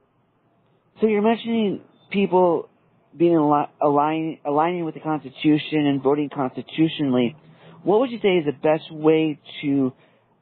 So 0.99 1.07
you're 1.07 1.21
mentioning 1.21 1.81
people 2.11 2.69
being 3.17 3.35
align, 3.35 4.39
aligning 4.45 4.85
with 4.85 4.93
the 4.93 5.01
Constitution 5.01 5.85
and 5.87 6.01
voting 6.01 6.29
constitutionally, 6.33 7.35
what 7.83 7.99
would 7.99 8.11
you 8.11 8.19
say 8.21 8.37
is 8.37 8.45
the 8.45 8.51
best 8.51 8.91
way 8.91 9.39
to 9.61 9.93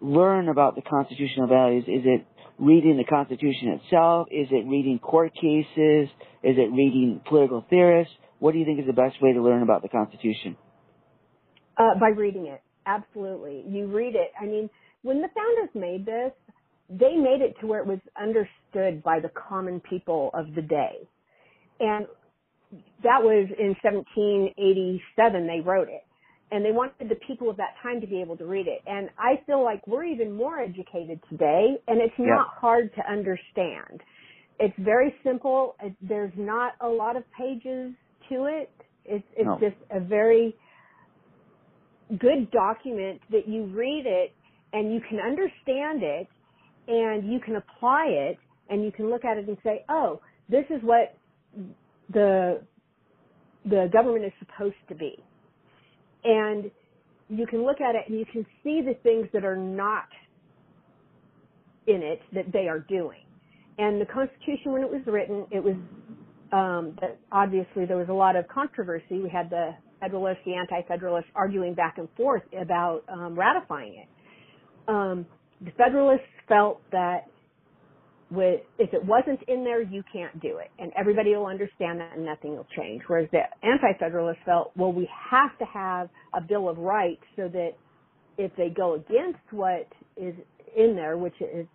learn 0.02 0.50
about 0.50 0.76
the 0.76 0.82
constitutional 0.82 1.48
values? 1.48 1.84
Is 1.88 2.04
it 2.06 2.26
reading 2.58 2.98
the 2.98 3.04
Constitution 3.04 3.80
itself? 3.82 4.28
Is 4.32 4.48
it 4.52 4.68
reading 4.68 5.00
court 5.00 5.34
cases? 5.34 6.10
Is 6.44 6.58
it 6.58 6.72
reading 6.72 7.22
political 7.28 7.66
theorists? 7.70 8.14
What 8.40 8.54
do 8.54 8.60
you 8.60 8.66
think 8.66 8.80
is 8.80 8.88
the 8.88 8.94
best 8.94 9.22
way 9.22 9.34
to 9.34 9.42
learn 9.42 9.64
about 9.64 9.82
the 9.82 9.90
Constitution? 9.90 10.56
Uh, 11.78 11.98
by 12.00 12.10
reading 12.10 12.48
it. 12.48 12.62
Absolutely. 12.86 13.64
You 13.68 13.88
read 13.88 14.16
it. 14.16 14.32
I 14.40 14.46
mean, 14.46 14.70
when 15.04 15.22
the 15.22 15.30
founders 15.36 15.70
made 15.76 16.06
this, 16.06 16.32
they 16.90 17.16
made 17.16 17.42
it 17.42 17.56
to 17.62 17.68
where 17.68 17.80
it 17.80 17.88
was 17.88 18.00
understood 18.20 19.04
by 19.04 19.20
the 19.20 19.30
common 19.30 19.80
people 19.82 20.32
of 20.34 20.54
the 20.56 20.62
day. 20.62 21.08
And 21.80 22.08
that 23.04 23.22
was 23.22 23.48
in 23.58 23.76
1787 23.82 25.48
they 25.48 25.62
wrote 25.62 25.88
it. 25.90 26.04
And 26.52 26.66
they 26.66 26.72
wanted 26.72 27.10
the 27.10 27.20
people 27.28 27.50
of 27.50 27.58
that 27.58 27.76
time 27.84 28.02
to 28.02 28.08
be 28.08 28.22
able 28.22 28.38
to 28.38 28.46
read 28.46 28.68
it. 28.68 28.82
And 28.88 29.10
I 29.18 29.44
feel 29.46 29.64
like 29.64 29.86
we're 29.88 30.06
even 30.06 30.34
more 30.36 30.60
educated 30.60 31.22
today, 31.30 31.76
and 31.88 32.02
it's 32.02 32.16
not 32.20 32.42
hard 32.62 32.92
to 32.96 33.12
understand. 33.12 34.02
It's 34.60 34.76
very 34.80 35.16
simple. 35.24 35.76
There's 36.02 36.34
not 36.38 36.74
a 36.82 36.88
lot 36.88 37.18
of 37.18 37.24
pages 37.38 37.94
to 38.30 38.46
it. 38.48 38.72
It's, 39.06 39.26
it's 39.38 39.52
No. 39.52 39.60
just 39.60 39.78
a 39.92 40.00
very 40.02 40.56
good 42.20 42.52
document 42.52 43.22
that 43.32 43.48
you 43.48 43.66
read 43.68 44.06
it 44.06 44.36
and 44.74 44.94
you 44.94 45.02
can 45.10 45.20
understand 45.20 46.04
it 46.04 46.28
and 46.88 47.32
you 47.32 47.40
can 47.40 47.58
apply 47.58 48.08
it 48.10 48.40
and 48.70 48.84
you 48.84 48.92
can 48.92 49.10
look 49.10 49.26
at 49.26 49.38
it 49.38 49.48
and 49.48 49.58
say, 49.64 49.86
oh, 49.90 50.22
this 50.50 50.66
is 50.70 50.82
what 50.84 51.18
the 52.10 52.66
the 53.66 53.90
government 53.94 54.26
is 54.26 54.34
supposed 54.40 54.76
to 54.90 54.96
be. 54.96 55.26
And 56.24 56.72
you 57.30 57.46
can 57.46 57.64
look 57.64 57.82
at 57.82 57.96
it 57.96 58.04
and 58.08 58.20
you 58.20 58.26
can 58.26 58.46
see 58.64 58.82
the 58.82 58.96
things 59.04 59.28
that 59.34 59.46
are 59.46 59.56
not 59.56 60.08
in 61.88 62.02
it 62.02 62.22
that 62.34 62.52
they 62.52 62.68
are 62.68 62.80
doing. 62.80 63.20
And 63.78 64.02
the 64.02 64.06
Constitution, 64.06 64.74
when 64.74 64.82
it 64.82 64.90
was 64.90 65.02
written, 65.06 65.46
it 65.52 65.64
was 65.64 65.76
um, 66.52 66.98
that 67.02 67.18
obviously 67.32 67.86
there 67.86 67.98
was 67.98 68.10
a 68.10 68.14
lot 68.14 68.36
of 68.36 68.48
controversy. 68.48 69.22
We 69.22 69.30
had 69.30 69.50
the 69.50 69.72
Federalists, 70.00 70.40
the 70.46 70.56
Anti-Federalists 70.56 71.30
arguing 71.36 71.74
back 71.74 71.98
and 71.98 72.08
forth 72.18 72.44
about 72.60 73.04
um, 73.10 73.38
ratifying 73.38 74.04
it. 74.04 74.08
Um, 74.88 75.26
the 75.62 75.72
Federalists 75.72 76.22
felt 76.48 76.82
that 76.92 77.28
with, 78.32 78.62
if 78.78 78.94
it 78.94 79.04
wasn't 79.04 79.40
in 79.48 79.64
there, 79.64 79.82
you 79.82 80.04
can't 80.14 80.40
do 80.40 80.58
it, 80.58 80.70
and 80.78 80.92
everybody 80.98 81.36
will 81.36 81.48
understand 81.48 82.00
that, 82.00 82.16
and 82.16 82.26
nothing 82.26 82.56
will 82.56 82.68
change. 82.78 83.02
Whereas 83.08 83.28
the 83.32 83.42
Anti-Federalists 83.64 84.42
felt, 84.46 84.72
well, 84.76 84.94
we 84.94 85.10
have 85.32 85.58
to 85.58 85.66
have 85.66 86.10
a 86.36 86.42
Bill 86.42 86.70
of 86.70 86.78
Rights 86.78 87.24
so 87.36 87.48
that 87.48 87.72
if 88.38 88.52
they 88.56 88.70
go 88.70 88.96
against 88.96 89.40
what 89.52 89.88
is 90.16 90.36
in 90.76 90.96
there, 90.96 91.18
which 91.18 91.34
is, 91.42 91.66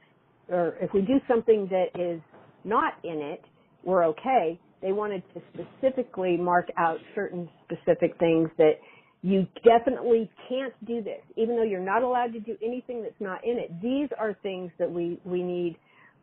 or 0.48 0.76
if 0.80 0.92
we 0.94 1.00
do 1.00 1.18
something 1.26 1.68
that 1.70 2.00
is 2.00 2.20
not 2.64 2.94
in 3.02 3.18
it, 3.18 3.44
we're 3.82 4.04
okay. 4.06 4.58
They 4.80 4.92
wanted 4.92 5.22
to 5.34 5.42
specifically 5.52 6.36
mark 6.36 6.68
out 6.78 6.98
certain 7.14 7.48
specific 7.64 8.18
things 8.18 8.50
that 8.58 8.74
you 9.22 9.46
definitely 9.64 10.30
can't 10.48 10.74
do 10.86 11.02
this, 11.02 11.22
even 11.36 11.56
though 11.56 11.62
you're 11.62 11.80
not 11.80 12.02
allowed 12.02 12.34
to 12.34 12.40
do 12.40 12.56
anything 12.62 13.02
that's 13.02 13.14
not 13.20 13.42
in 13.42 13.58
it. 13.58 13.70
These 13.82 14.10
are 14.18 14.36
things 14.42 14.70
that 14.78 14.90
we, 14.90 15.18
we 15.24 15.42
need 15.42 15.76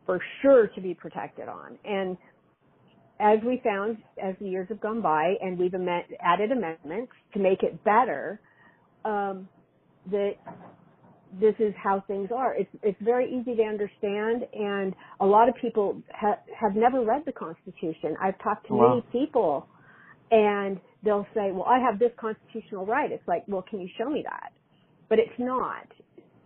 for 0.06 0.20
sure 0.42 0.68
to 0.68 0.80
be 0.80 0.94
protected 0.94 1.48
on. 1.48 1.78
And 1.84 2.16
as 3.20 3.38
we 3.46 3.60
found 3.64 3.98
as 4.22 4.34
the 4.40 4.48
years 4.48 4.68
have 4.70 4.80
gone 4.80 5.02
by 5.02 5.34
and 5.40 5.58
we've 5.58 5.74
amend, 5.74 6.04
added 6.20 6.52
amendments 6.52 7.12
to 7.34 7.40
make 7.40 7.62
it 7.62 7.82
better, 7.84 8.40
um, 9.04 9.48
that 10.10 10.32
this 11.40 11.54
is 11.58 11.74
how 11.82 12.02
things 12.06 12.30
are. 12.34 12.54
It's 12.54 12.70
it's 12.82 13.00
very 13.02 13.26
easy 13.32 13.56
to 13.56 13.62
understand, 13.62 14.44
and 14.52 14.94
a 15.20 15.26
lot 15.26 15.48
of 15.48 15.54
people 15.60 16.02
ha- 16.12 16.40
have 16.58 16.74
never 16.76 17.04
read 17.04 17.22
the 17.26 17.32
Constitution. 17.32 18.16
I've 18.22 18.38
talked 18.42 18.68
to 18.68 18.74
Wow. 18.74 18.78
many 18.90 19.02
people, 19.12 19.68
and 20.30 20.80
they'll 21.04 21.26
say, 21.34 21.52
"Well, 21.52 21.64
I 21.66 21.78
have 21.80 21.98
this 21.98 22.12
constitutional 22.18 22.86
right." 22.86 23.10
It's 23.12 23.26
like, 23.28 23.44
"Well, 23.48 23.62
can 23.62 23.80
you 23.80 23.88
show 23.98 24.10
me 24.10 24.22
that?" 24.24 24.52
But 25.08 25.18
it's 25.20 25.38
not 25.38 25.86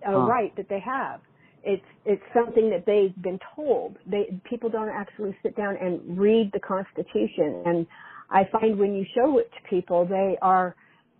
a 0.07 0.13
Huh. 0.13 0.21
right 0.21 0.55
that 0.57 0.69
they 0.69 0.81
have. 0.81 1.23
It's 1.67 1.85
it's 2.07 2.23
something 2.35 2.71
that 2.71 2.87
they've 2.87 3.17
been 3.23 3.41
told. 3.57 3.99
They 4.07 4.41
people 4.51 4.71
don't 4.71 4.91
actually 4.91 5.37
sit 5.43 5.57
down 5.57 5.77
and 5.81 6.19
read 6.19 6.53
the 6.55 6.61
Constitution, 6.61 7.65
and 7.67 7.87
I 8.31 8.45
find 8.53 8.79
when 8.79 8.95
you 8.95 9.07
show 9.17 9.39
it 9.41 9.51
to 9.53 9.71
people, 9.71 10.07
they 10.07 10.39
are 10.43 10.77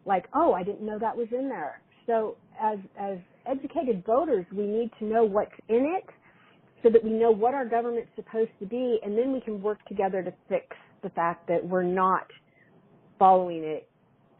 like, 0.07 0.27
"Oh, 0.35 0.55
I 0.55 0.65
didn't 0.65 0.87
know 0.87 0.99
that 1.01 1.17
was 1.17 1.29
in 1.33 1.51
there." 1.51 1.83
So 2.07 2.39
as 2.63 2.79
as 2.99 3.19
educated 3.47 4.05
voters, 4.07 4.47
we 4.53 4.67
need 4.67 4.93
to 5.01 5.07
know 5.07 5.25
what's 5.25 5.53
in 5.69 5.97
it 5.99 6.09
so 6.85 6.91
that 6.91 7.05
we 7.05 7.11
know 7.11 7.33
what 7.33 7.55
our 7.55 7.69
government's 7.69 8.11
supposed 8.17 8.53
to 8.61 8.67
be 8.67 9.01
and 9.05 9.19
then 9.19 9.33
we 9.33 9.41
can 9.43 9.63
work 9.63 9.85
together 9.87 10.23
to 10.23 10.33
fix 10.49 10.67
the 11.03 11.11
fact 11.11 11.49
that 11.49 11.67
we're 11.67 11.83
not 11.83 12.27
following 13.19 13.65
it 13.65 13.89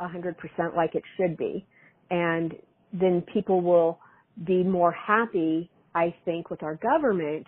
100% 0.01 0.35
like 0.77 0.95
it 0.95 1.03
should 1.17 1.37
be. 1.37 1.67
And 2.11 2.55
then 2.93 3.25
people 3.33 3.61
will 3.63 3.99
be 4.47 4.63
more 4.63 4.93
happy, 4.93 5.71
I 5.97 6.15
think, 6.27 6.51
with 6.51 6.63
our 6.63 6.77
government 6.77 7.47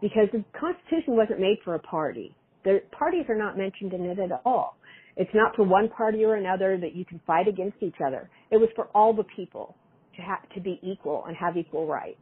because 0.00 0.28
the 0.32 0.44
Constitution 0.58 1.16
wasn't 1.16 1.40
made 1.40 1.58
for 1.64 1.74
a 1.74 1.80
party. 1.80 2.34
The 2.64 2.82
parties 2.96 3.24
are 3.28 3.36
not 3.36 3.58
mentioned 3.58 3.92
in 3.92 4.04
it 4.06 4.18
at 4.20 4.30
all. 4.44 4.78
It's 5.16 5.30
not 5.34 5.56
for 5.56 5.64
one 5.64 5.88
party 5.88 6.24
or 6.24 6.36
another 6.36 6.78
that 6.78 6.94
you 6.94 7.04
can 7.04 7.20
fight 7.26 7.48
against 7.48 7.78
each 7.82 7.96
other. 8.06 8.30
It 8.52 8.58
was 8.58 8.68
for 8.76 8.86
all 8.94 9.12
the 9.12 9.24
people 9.36 9.76
to 10.16 10.22
have 10.22 10.48
to 10.54 10.60
be 10.60 10.78
equal 10.82 11.24
and 11.26 11.36
have 11.36 11.56
equal 11.56 11.86
rights. 11.86 12.20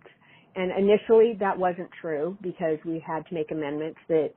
And 0.55 0.73
initially 0.73 1.37
that 1.41 1.59
wasn't 1.59 1.91
true 2.01 2.39
because 2.43 2.79
we 2.87 3.05
had 3.07 3.27
to 3.29 3.35
make 3.35 3.51
amendments 3.51 3.99
that 4.09 4.31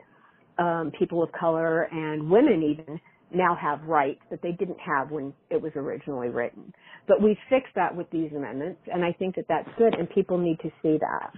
um, 0.57 0.91
people 0.99 1.23
of 1.23 1.31
color 1.31 1.83
and 1.83 2.29
women 2.29 2.63
even 2.63 2.99
now 3.33 3.55
have 3.55 3.83
rights 3.83 4.21
that 4.31 4.41
they 4.41 4.51
didn't 4.51 4.79
have 4.79 5.11
when 5.11 5.33
it 5.49 5.61
was 5.61 5.71
originally 5.75 6.29
written. 6.29 6.73
But 7.07 7.21
we 7.21 7.37
fixed 7.49 7.75
that 7.75 7.95
with 7.95 8.09
these 8.11 8.31
amendments, 8.35 8.81
and 8.91 9.03
I 9.03 9.13
think 9.13 9.35
that 9.35 9.45
that's 9.47 9.69
good, 9.77 9.95
and 9.95 10.09
people 10.09 10.37
need 10.37 10.59
to 10.61 10.69
see 10.81 10.97
that. 10.99 11.33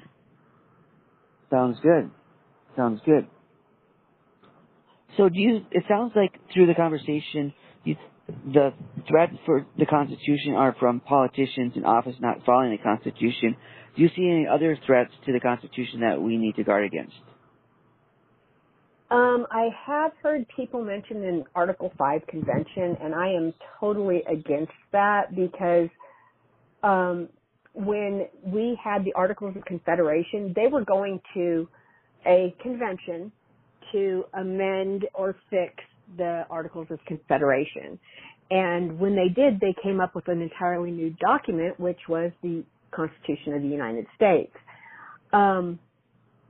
Sounds 1.49 1.77
good. 1.83 2.09
Sounds 2.75 3.01
good. 3.05 3.27
So 5.17 5.27
do 5.27 5.39
you, 5.39 5.65
it 5.71 5.83
sounds 5.89 6.13
like 6.15 6.31
through 6.53 6.67
the 6.67 6.73
conversation, 6.73 7.53
you, 7.83 7.95
the 8.53 8.73
threats 9.09 9.33
for 9.45 9.65
the 9.77 9.85
Constitution 9.85 10.53
are 10.55 10.75
from 10.79 11.01
politicians 11.01 11.73
in 11.75 11.83
office 11.83 12.15
not 12.19 12.45
following 12.45 12.71
the 12.71 12.77
Constitution. 12.77 13.57
Do 13.95 14.03
you 14.03 14.09
see 14.15 14.29
any 14.29 14.47
other 14.47 14.77
threats 14.85 15.11
to 15.25 15.33
the 15.33 15.39
Constitution 15.41 16.01
that 16.01 16.21
we 16.21 16.37
need 16.37 16.55
to 16.55 16.63
guard 16.63 16.85
against? 16.85 17.15
Um, 19.11 19.47
I 19.51 19.69
have 19.87 20.13
heard 20.23 20.47
people 20.55 20.83
mention 20.83 21.23
an 21.25 21.45
Article 21.55 21.93
5 21.97 22.27
convention, 22.27 22.97
and 23.03 23.15
I 23.15 23.29
am 23.29 23.53
totally 23.79 24.23
against 24.31 24.73
that 24.93 25.35
because 25.35 25.89
um, 26.83 27.29
when 27.73 28.27
we 28.45 28.79
had 28.83 29.05
the 29.05 29.13
Articles 29.15 29.55
of 29.57 29.65
Confederation, 29.65 30.53
they 30.55 30.67
were 30.67 30.85
going 30.85 31.21
to 31.35 31.67
a 32.25 32.55
convention 32.61 33.31
to 33.93 34.25
amend 34.35 35.05
or 35.13 35.35
fix 35.49 35.75
the 36.17 36.45
Articles 36.49 36.87
of 36.91 36.99
Confederation. 37.07 37.99
And 38.51 38.99
when 38.99 39.15
they 39.15 39.29
did, 39.29 39.59
they 39.61 39.75
came 39.83 40.01
up 40.01 40.15
with 40.15 40.27
an 40.29 40.41
entirely 40.41 40.91
new 40.91 41.11
document, 41.21 41.79
which 41.79 41.99
was 42.09 42.31
the 42.43 42.65
Constitution 42.91 43.53
of 43.53 43.61
the 43.61 43.69
United 43.69 44.07
States. 44.15 44.53
Um, 45.33 45.79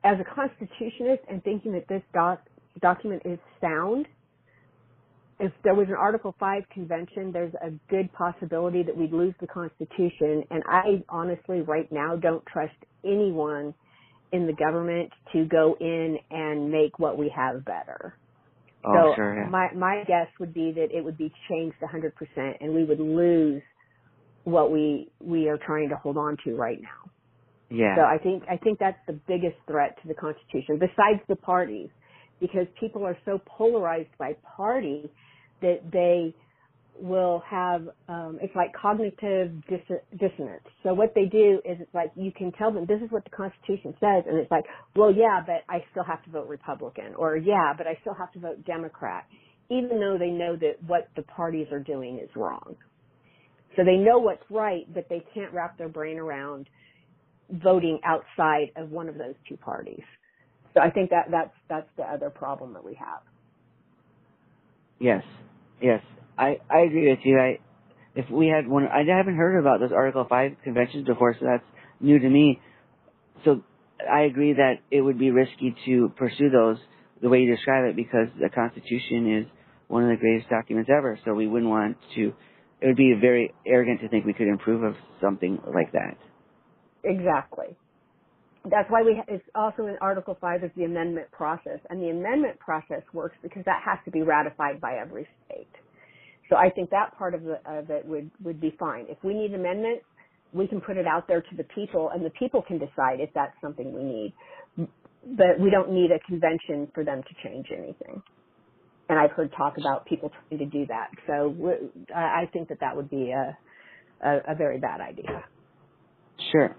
as 0.04 0.18
a 0.20 0.36
constitutionist 0.36 1.24
and 1.30 1.44
thinking 1.44 1.74
that 1.74 1.88
this 1.90 2.04
doc- 2.14 2.48
document 2.80 3.24
is 3.26 3.40
sound, 3.60 4.08
if 5.40 5.52
there 5.64 5.74
was 5.74 5.88
an 5.88 5.96
Article 5.96 6.36
5 6.40 6.64
convention, 6.72 7.32
there's 7.32 7.54
a 7.56 7.72
good 7.90 8.12
possibility 8.14 8.84
that 8.84 8.96
we'd 8.96 9.12
lose 9.12 9.34
the 9.42 9.48
Constitution. 9.48 10.44
And 10.52 10.64
I 10.68 11.04
honestly, 11.10 11.62
right 11.62 11.92
now, 11.92 12.16
don't 12.16 12.46
trust 12.46 12.76
anyone 13.04 13.74
in 14.32 14.46
the 14.46 14.54
government 14.54 15.12
to 15.34 15.46
go 15.46 15.76
in 15.80 16.18
and 16.30 16.72
make 16.72 17.00
what 17.00 17.18
we 17.18 17.32
have 17.36 17.66
better. 17.66 18.16
Oh, 18.84 18.94
so 18.94 19.16
sure, 19.16 19.44
yeah. 19.44 19.50
my 19.50 19.68
my 19.76 20.04
guess 20.08 20.28
would 20.40 20.54
be 20.54 20.72
that 20.72 20.88
it 20.92 21.04
would 21.04 21.18
be 21.18 21.32
changed 21.50 21.76
100%, 21.82 22.12
and 22.62 22.74
we 22.74 22.84
would 22.84 23.00
lose 23.00 23.62
what 24.44 24.72
we 24.72 25.12
we 25.20 25.50
are 25.50 25.58
trying 25.58 25.90
to 25.90 25.96
hold 25.96 26.18
on 26.18 26.38
to 26.46 26.56
right 26.56 26.82
now. 26.82 27.12
yeah. 27.70 27.96
So 27.96 28.02
I 28.02 28.18
think 28.18 28.44
I 28.50 28.58
think 28.58 28.80
that's 28.80 28.98
the 29.08 29.14
biggest 29.28 29.58
threat 29.68 29.98
to 30.02 30.08
the 30.08 30.16
Constitution, 30.16 30.80
besides 30.80 31.22
the 31.28 31.36
parties, 31.36 31.90
because 32.42 32.68
people 32.80 33.06
are 33.06 33.18
so 33.24 33.40
polarized 33.46 34.10
by 34.18 34.36
party 34.58 35.10
that 35.62 35.80
they 35.94 36.36
will 37.00 37.42
have 37.50 37.88
um, 38.10 38.38
it's 38.42 38.56
like 38.56 38.72
cognitive 38.80 39.52
dis- 39.70 40.00
dissonance. 40.20 40.64
So 40.84 40.94
what 40.94 41.14
they 41.16 41.26
do 41.26 41.62
is 41.64 41.78
it's 41.80 41.94
like 41.94 42.12
you 42.16 42.32
can 42.32 42.52
tell 42.52 42.72
them 42.72 42.86
this 42.86 43.02
is 43.02 43.12
what 43.12 43.24
the 43.24 43.30
Constitution 43.30 43.94
says, 44.00 44.24
and 44.28 44.38
it's 44.38 44.52
like, 44.52 44.66
well, 44.96 45.14
yeah, 45.14 45.42
but 45.46 45.64
I 45.70 45.84
still 45.92 46.04
have 46.04 46.24
to 46.26 46.32
vote 46.32 46.48
Republican, 46.48 47.16
or 47.16 47.38
yeah, 47.38 47.74
but 47.78 47.88
I 47.88 47.98
still 48.02 48.14
have 48.14 48.32
to 48.34 48.40
vote 48.40 48.66
Democrat, 48.66 49.26
even 49.70 50.00
though 50.00 50.18
they 50.20 50.30
know 50.30 50.56
that 50.58 50.84
what 50.86 51.08
the 51.16 51.24
parties 51.24 51.68
are 51.72 51.80
doing 51.80 52.20
is 52.22 52.30
wrong. 52.36 52.76
So 53.78 53.84
they 53.86 53.96
know 53.96 54.20
what's 54.20 54.44
right, 54.50 54.84
but 54.94 55.08
they 55.10 55.24
can't 55.34 55.54
wrap 55.54 55.78
their 55.78 55.90
brain 55.90 56.18
around 56.18 56.68
voting 57.50 58.00
outside 58.06 58.72
of 58.76 58.92
one 58.92 59.08
of 59.08 59.18
those 59.18 59.36
two 59.48 59.58
parties. 59.58 60.04
So 60.74 60.82
I 60.82 60.90
think 60.90 61.10
that 61.10 61.28
that's 61.30 61.54
that's 61.70 61.90
the 61.98 62.04
other 62.04 62.30
problem 62.30 62.74
that 62.74 62.84
we 62.84 62.96
have. 62.96 63.22
Yes, 65.00 65.24
yes, 65.82 66.02
I 66.38 66.58
I 66.70 66.82
agree 66.82 67.10
with 67.10 67.20
you. 67.24 67.40
I 67.40 67.60
if 68.16 68.30
we 68.30 68.48
had 68.48 68.68
one, 68.68 68.88
I 68.88 69.04
haven't 69.06 69.36
heard 69.36 69.60
about 69.60 69.80
those 69.80 69.92
Article 69.92 70.26
Five 70.30 70.54
conventions 70.64 71.08
before, 71.08 71.36
so 71.40 71.46
that's 71.46 71.64
new 72.00 72.20
to 72.20 72.30
me. 72.30 72.60
So 73.46 73.64
I 74.10 74.22
agree 74.22 74.54
that 74.54 74.76
it 74.92 75.02
would 75.02 75.18
be 75.20 75.32
risky 75.32 75.76
to 75.86 76.12
pursue 76.18 76.50
those 76.50 76.78
the 77.22 77.30
way 77.30 77.40
you 77.40 77.56
describe 77.56 77.90
it 77.90 77.96
because 77.96 78.28
the 78.40 78.50
Constitution 78.50 79.40
is 79.40 79.46
one 79.88 80.04
of 80.04 80.10
the 80.10 80.18
greatest 80.18 80.50
documents 80.50 80.90
ever. 80.96 81.20
So 81.26 81.34
we 81.34 81.48
wouldn't 81.48 81.70
want 81.70 81.98
to 82.16 82.34
it 82.82 82.88
would 82.88 82.98
be 82.98 83.14
very 83.20 83.54
arrogant 83.66 84.02
to 84.02 84.10
think 84.10 84.26
we 84.26 84.34
could 84.34 84.48
improve 84.48 84.84
of 84.84 84.96
something 85.22 85.60
like 85.74 85.92
that. 85.92 86.18
Exactly. 87.04 87.78
That's 88.70 88.90
why 88.90 89.02
we, 89.02 89.22
it's 89.28 89.44
also 89.56 89.88
in 89.88 89.98
Article 90.02 90.38
5 90.40 90.64
is 90.64 90.72
the 90.76 90.84
amendment 90.84 91.32
process. 91.32 91.80
And 91.90 92.02
the 92.02 92.10
amendment 92.10 92.60
process 92.60 93.02
works 93.14 93.36
because 93.42 93.64
that 93.66 93.82
has 93.84 93.98
to 94.06 94.12
be 94.12 94.22
ratified 94.22 94.80
by 94.80 94.96
every 95.02 95.28
state. 95.46 95.68
So 96.50 96.58
I 96.58 96.70
think 96.70 96.90
that 96.92 97.18
part 97.18 97.34
of, 97.34 97.44
the, 97.44 97.60
of 97.66 97.90
it 97.90 98.06
would, 98.06 98.30
would 98.44 98.62
be 98.62 98.76
fine. 98.78 99.06
If 99.10 99.18
we 99.24 99.34
need 99.34 99.54
amendments, 99.54 100.06
we 100.54 100.68
can 100.68 100.82
put 100.82 100.98
it 100.98 101.08
out 101.08 101.28
there 101.28 101.42
to 101.42 101.56
the 101.56 101.64
people 101.76 102.12
and 102.14 102.24
the 102.26 102.30
people 102.32 102.62
can 102.62 102.78
decide 102.78 103.20
if 103.20 103.30
that's 103.34 103.54
something 103.62 103.94
we 103.94 104.04
need. 104.04 104.34
But 105.26 105.60
we 105.60 105.70
don't 105.70 105.92
need 105.92 106.12
a 106.12 106.20
convention 106.20 106.92
for 106.94 107.04
them 107.04 107.22
to 107.24 107.50
change 107.50 107.68
anything. 107.72 108.22
And 109.10 109.18
I've 109.18 109.32
heard 109.32 109.52
talk 109.58 109.76
about 109.78 110.06
people 110.06 110.32
trying 110.50 110.60
to 110.60 110.66
do 110.66 110.86
that. 110.88 111.10
So 111.26 111.56
I 112.16 112.50
think 112.54 112.70
that 112.70 112.80
that 112.82 112.96
would 112.96 113.10
be 113.10 113.32
a, 113.32 113.58
a, 114.26 114.54
a 114.54 114.56
very 114.56 114.80
bad 114.80 115.02
idea. 115.02 115.44
Sure. 116.52 116.76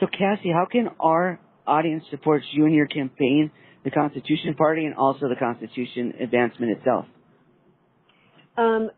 So 0.00 0.06
Cassie, 0.06 0.52
how 0.52 0.66
can 0.70 0.88
our 1.00 1.40
audience 1.66 2.04
support 2.10 2.42
you 2.52 2.66
and 2.66 2.74
your 2.74 2.86
campaign, 2.86 3.50
the 3.84 3.90
Constitution 3.90 4.54
Party, 4.54 4.84
and 4.84 4.94
also 4.94 5.28
the 5.28 5.36
Constitution 5.36 6.14
advancement 6.20 6.78
itself? 6.78 7.06
Um, 8.58 8.90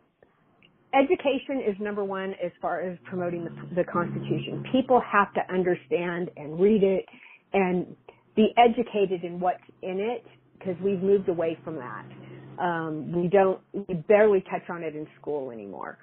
education 0.93 1.63
is 1.67 1.75
number 1.79 2.03
one 2.03 2.33
as 2.43 2.51
far 2.61 2.81
as 2.81 2.97
promoting 3.05 3.45
the, 3.45 3.75
the 3.75 3.83
Constitution. 3.83 4.63
People 4.71 5.01
have 5.01 5.33
to 5.33 5.53
understand 5.53 6.31
and 6.35 6.59
read 6.59 6.83
it 6.83 7.05
and 7.53 7.95
be 8.35 8.53
educated 8.57 9.23
in 9.23 9.39
what's 9.39 9.63
in 9.81 9.99
it 9.99 10.25
because 10.57 10.75
we've 10.83 11.01
moved 11.01 11.29
away 11.29 11.57
from 11.63 11.75
that. 11.75 12.05
Um, 12.61 13.13
we 13.13 13.27
don't, 13.29 13.59
we 13.73 13.95
barely 13.95 14.41
touch 14.41 14.69
on 14.69 14.83
it 14.83 14.95
in 14.95 15.07
school 15.19 15.51
anymore. 15.51 15.97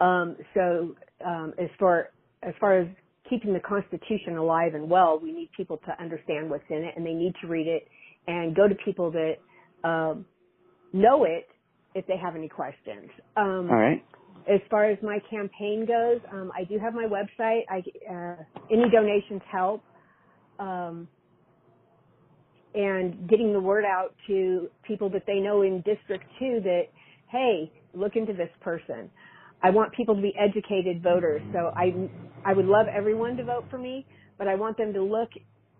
Um, 0.00 0.36
so 0.54 0.96
um, 1.24 1.54
as 1.58 1.68
far 1.78 2.10
as 2.42 2.54
far 2.58 2.80
as 2.80 2.88
keeping 3.32 3.54
the 3.54 3.60
Constitution 3.60 4.36
alive 4.36 4.74
and 4.74 4.90
well, 4.90 5.18
we 5.22 5.32
need 5.32 5.48
people 5.56 5.78
to 5.86 6.02
understand 6.02 6.50
what's 6.50 6.64
in 6.68 6.84
it, 6.84 6.94
and 6.96 7.06
they 7.06 7.14
need 7.14 7.32
to 7.40 7.46
read 7.46 7.66
it 7.66 7.88
and 8.26 8.54
go 8.54 8.68
to 8.68 8.74
people 8.84 9.10
that 9.10 9.34
um, 9.88 10.26
know 10.92 11.24
it 11.24 11.48
if 11.94 12.06
they 12.06 12.16
have 12.16 12.36
any 12.36 12.48
questions. 12.48 13.08
Um, 13.36 13.68
All 13.70 13.76
right. 13.76 14.04
As 14.52 14.60
far 14.70 14.90
as 14.90 14.98
my 15.02 15.18
campaign 15.30 15.86
goes, 15.86 16.20
um, 16.32 16.50
I 16.58 16.64
do 16.64 16.78
have 16.78 16.94
my 16.94 17.06
website. 17.06 17.60
I, 17.70 17.78
uh, 18.12 18.42
any 18.70 18.90
donations 18.90 19.40
help. 19.50 19.82
Um, 20.58 21.08
and 22.74 23.28
getting 23.28 23.52
the 23.52 23.60
word 23.60 23.84
out 23.84 24.14
to 24.26 24.68
people 24.86 25.08
that 25.10 25.24
they 25.26 25.38
know 25.38 25.62
in 25.62 25.82
District 25.82 26.24
2 26.38 26.60
that, 26.64 26.82
hey, 27.30 27.70
look 27.94 28.16
into 28.16 28.32
this 28.32 28.48
person. 28.60 29.10
I 29.62 29.70
want 29.70 29.92
people 29.94 30.14
to 30.16 30.22
be 30.22 30.34
educated 30.38 31.02
voters. 31.02 31.42
So 31.52 31.72
I, 31.76 31.94
I 32.44 32.52
would 32.54 32.66
love 32.66 32.86
everyone 32.94 33.36
to 33.38 33.44
vote 33.44 33.66
for 33.70 33.78
me, 33.78 34.06
but 34.38 34.48
I 34.48 34.54
want 34.56 34.76
them 34.78 34.92
to 34.94 35.02
look 35.02 35.30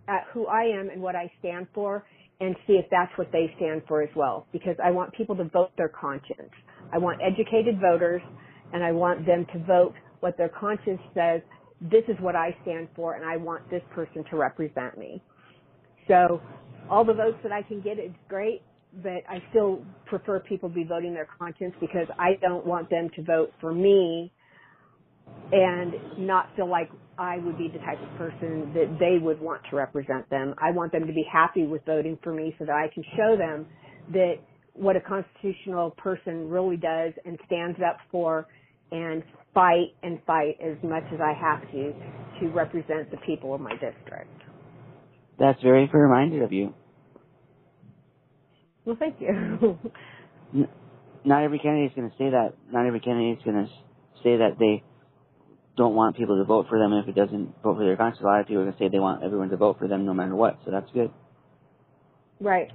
at 0.08 0.24
who 0.32 0.46
I 0.46 0.64
am 0.64 0.90
and 0.90 1.02
what 1.02 1.16
I 1.16 1.30
stand 1.40 1.68
for 1.74 2.04
and 2.40 2.56
see 2.66 2.74
if 2.74 2.86
that's 2.90 3.12
what 3.16 3.30
they 3.32 3.52
stand 3.56 3.82
for 3.88 4.02
as 4.02 4.10
well. 4.16 4.48
Because 4.52 4.76
I 4.84 4.90
want 4.90 5.12
people 5.14 5.36
to 5.36 5.44
vote 5.44 5.70
their 5.76 5.88
conscience. 5.90 6.50
I 6.92 6.98
want 6.98 7.20
educated 7.22 7.80
voters 7.80 8.22
and 8.72 8.84
I 8.84 8.92
want 8.92 9.26
them 9.26 9.46
to 9.52 9.64
vote 9.64 9.94
what 10.20 10.36
their 10.38 10.50
conscience 10.50 11.00
says. 11.14 11.42
This 11.80 12.04
is 12.08 12.16
what 12.20 12.36
I 12.36 12.56
stand 12.62 12.88
for 12.96 13.14
and 13.14 13.24
I 13.24 13.36
want 13.36 13.68
this 13.70 13.82
person 13.90 14.24
to 14.30 14.36
represent 14.36 14.98
me. 14.98 15.22
So 16.08 16.42
all 16.90 17.04
the 17.04 17.14
votes 17.14 17.38
that 17.42 17.52
I 17.52 17.62
can 17.62 17.80
get 17.80 17.98
is 17.98 18.12
great, 18.28 18.62
but 19.02 19.22
I 19.28 19.42
still 19.50 19.82
prefer 20.06 20.40
people 20.40 20.68
be 20.68 20.84
voting 20.84 21.14
their 21.14 21.28
conscience 21.38 21.74
because 21.80 22.06
I 22.18 22.34
don't 22.40 22.66
want 22.66 22.90
them 22.90 23.08
to 23.16 23.22
vote 23.22 23.52
for 23.60 23.72
me 23.72 24.32
and 25.52 25.94
not 26.18 26.48
feel 26.56 26.68
like 26.68 26.90
I 27.18 27.38
would 27.38 27.58
be 27.58 27.68
the 27.68 27.78
type 27.78 28.00
of 28.02 28.18
person 28.18 28.72
that 28.74 28.96
they 28.98 29.18
would 29.22 29.40
want 29.40 29.62
to 29.70 29.76
represent 29.76 30.28
them. 30.30 30.54
I 30.58 30.70
want 30.70 30.92
them 30.92 31.06
to 31.06 31.12
be 31.12 31.24
happy 31.30 31.66
with 31.66 31.84
voting 31.84 32.18
for 32.22 32.32
me 32.32 32.54
so 32.58 32.64
that 32.64 32.74
I 32.74 32.88
can 32.92 33.04
show 33.16 33.36
them 33.36 33.66
that 34.12 34.34
what 34.74 34.96
a 34.96 35.00
constitutional 35.00 35.90
person 35.92 36.48
really 36.48 36.76
does 36.76 37.12
and 37.24 37.38
stands 37.46 37.78
up 37.86 37.98
for 38.10 38.46
and 38.90 39.22
fight 39.54 39.94
and 40.02 40.18
fight 40.26 40.56
as 40.62 40.76
much 40.82 41.04
as 41.12 41.20
I 41.20 41.32
have 41.38 41.60
to 41.72 41.92
to 42.40 42.48
represent 42.48 43.10
the 43.10 43.18
people 43.26 43.54
of 43.54 43.60
my 43.60 43.72
district. 43.72 44.42
That's 45.38 45.60
very 45.62 45.88
fair-minded 45.90 46.42
of 46.42 46.52
you. 46.52 46.74
Well, 48.84 48.96
thank 48.98 49.20
you. 49.20 49.78
Not 51.24 51.44
every 51.44 51.58
candidate 51.58 51.92
is 51.92 51.96
going 51.96 52.10
to 52.10 52.16
say 52.16 52.30
that. 52.30 52.54
Not 52.70 52.86
every 52.86 53.00
candidate 53.00 53.38
is 53.38 53.44
going 53.44 53.66
to 53.66 53.72
say 54.24 54.38
that 54.38 54.58
they 54.58 54.82
don't 55.76 55.94
want 55.94 56.16
people 56.16 56.36
to 56.38 56.44
vote 56.44 56.66
for 56.68 56.78
them 56.78 56.92
if 56.92 57.08
it 57.08 57.14
doesn't 57.14 57.54
vote 57.62 57.76
for 57.76 57.84
their 57.84 57.96
conscience. 57.96 58.22
A 58.22 58.26
lot 58.26 58.40
of 58.40 58.46
people 58.46 58.62
are 58.62 58.64
going 58.64 58.76
to 58.76 58.78
say 58.78 58.88
they 58.88 58.98
want 58.98 59.22
everyone 59.22 59.48
to 59.50 59.56
vote 59.56 59.78
for 59.78 59.88
them 59.88 60.04
no 60.04 60.12
matter 60.14 60.34
what. 60.34 60.58
So 60.64 60.70
that's 60.70 60.90
good. 60.92 61.10
Right. 62.40 62.70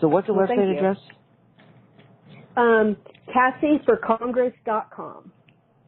So 0.00 0.08
what's 0.08 0.26
the 0.26 0.34
well, 0.34 0.46
website 0.46 0.74
address? 0.74 0.96
Um, 2.56 2.96
CassieForCongress.com. 3.34 5.32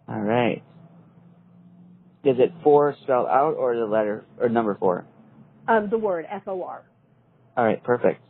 All 0.09 0.20
right. 0.20 0.62
Is 2.24 2.37
it 2.38 2.52
four 2.62 2.94
spelled 3.02 3.28
out 3.28 3.54
or 3.54 3.76
the 3.76 3.87
letter 3.87 4.24
or 4.38 4.48
number 4.48 4.76
four? 4.78 5.07
Um, 5.66 5.88
the 5.90 5.98
word 5.98 6.26
F 6.31 6.42
O 6.46 6.62
R. 6.62 6.83
All 7.57 7.64
right, 7.64 7.83
perfect. 7.83 8.22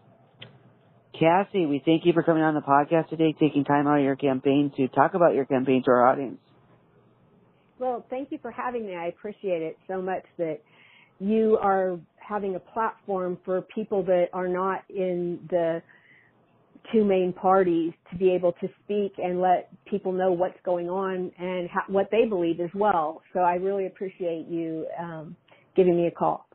Cassie, 1.19 1.67
we 1.67 1.83
thank 1.85 2.07
you 2.07 2.13
for 2.13 2.23
coming 2.23 2.43
on 2.43 2.55
the 2.55 2.61
podcast 2.61 3.09
today, 3.09 3.35
taking 3.39 3.65
time 3.65 3.87
out 3.87 3.99
of 3.99 4.05
your 4.05 4.17
campaign 4.17 4.73
to 4.77 4.89
talk 4.89 5.15
about 5.15 5.35
your 5.35 5.45
campaign 5.45 5.83
to 5.85 5.91
our 5.91 6.07
audience. 6.07 6.39
Well, 7.79 8.05
thank 8.11 8.31
you 8.31 8.39
for 8.41 8.51
having 8.51 8.87
me. 8.87 8.95
I 8.95 9.07
appreciate 9.07 9.63
it 9.63 9.77
so 9.87 10.03
much 10.03 10.25
that 10.37 10.61
you 11.21 11.59
are 11.61 11.99
having 12.17 12.55
a 12.57 12.61
platform 12.61 13.39
for 13.45 13.63
people 13.63 14.03
that 14.05 14.27
are 14.33 14.49
not 14.49 14.83
in 14.89 15.41
the 15.51 15.83
two 16.93 17.05
main 17.05 17.33
parties 17.33 17.93
to 18.11 18.19
be 18.19 18.31
able 18.33 18.53
to 18.53 18.69
speak 18.85 19.13
and 19.19 19.41
let 19.41 19.71
people 19.87 20.13
know 20.13 20.33
what's 20.33 20.59
going 20.65 20.89
on 20.89 21.31
and 21.39 21.69
what 21.89 22.09
they 22.11 22.25
believe 22.27 22.61
as 22.61 22.71
well. 22.75 23.23
So 23.33 23.41
I 23.41 23.55
really 23.55 23.87
appreciate 23.87 24.47
you 24.49 24.87
um, 24.99 25.37
giving 25.77 25.97
me 25.97 26.07
a 26.07 26.11
call. 26.11 26.48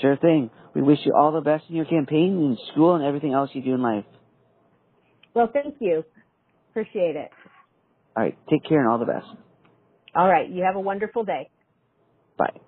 Sure 0.00 0.16
thing. 0.16 0.50
We 0.74 0.82
wish 0.82 0.98
you 1.04 1.14
all 1.16 1.32
the 1.32 1.40
best 1.40 1.64
in 1.68 1.76
your 1.76 1.86
campaign, 1.86 2.38
in 2.38 2.58
school, 2.72 2.94
and 2.94 3.04
everything 3.04 3.32
else 3.32 3.50
you 3.52 3.62
do 3.62 3.74
in 3.74 3.82
life. 3.82 4.04
Well, 5.34 5.48
thank 5.52 5.76
you. 5.80 6.04
Appreciate 6.70 7.16
it. 7.16 7.30
All 8.16 8.22
right. 8.24 8.38
Take 8.50 8.64
care 8.64 8.80
and 8.80 8.88
all 8.88 8.98
the 8.98 9.06
best. 9.06 9.26
All 10.14 10.28
right. 10.28 10.48
You 10.48 10.64
have 10.64 10.76
a 10.76 10.80
wonderful 10.80 11.24
day. 11.24 11.50
Bye. 12.36 12.60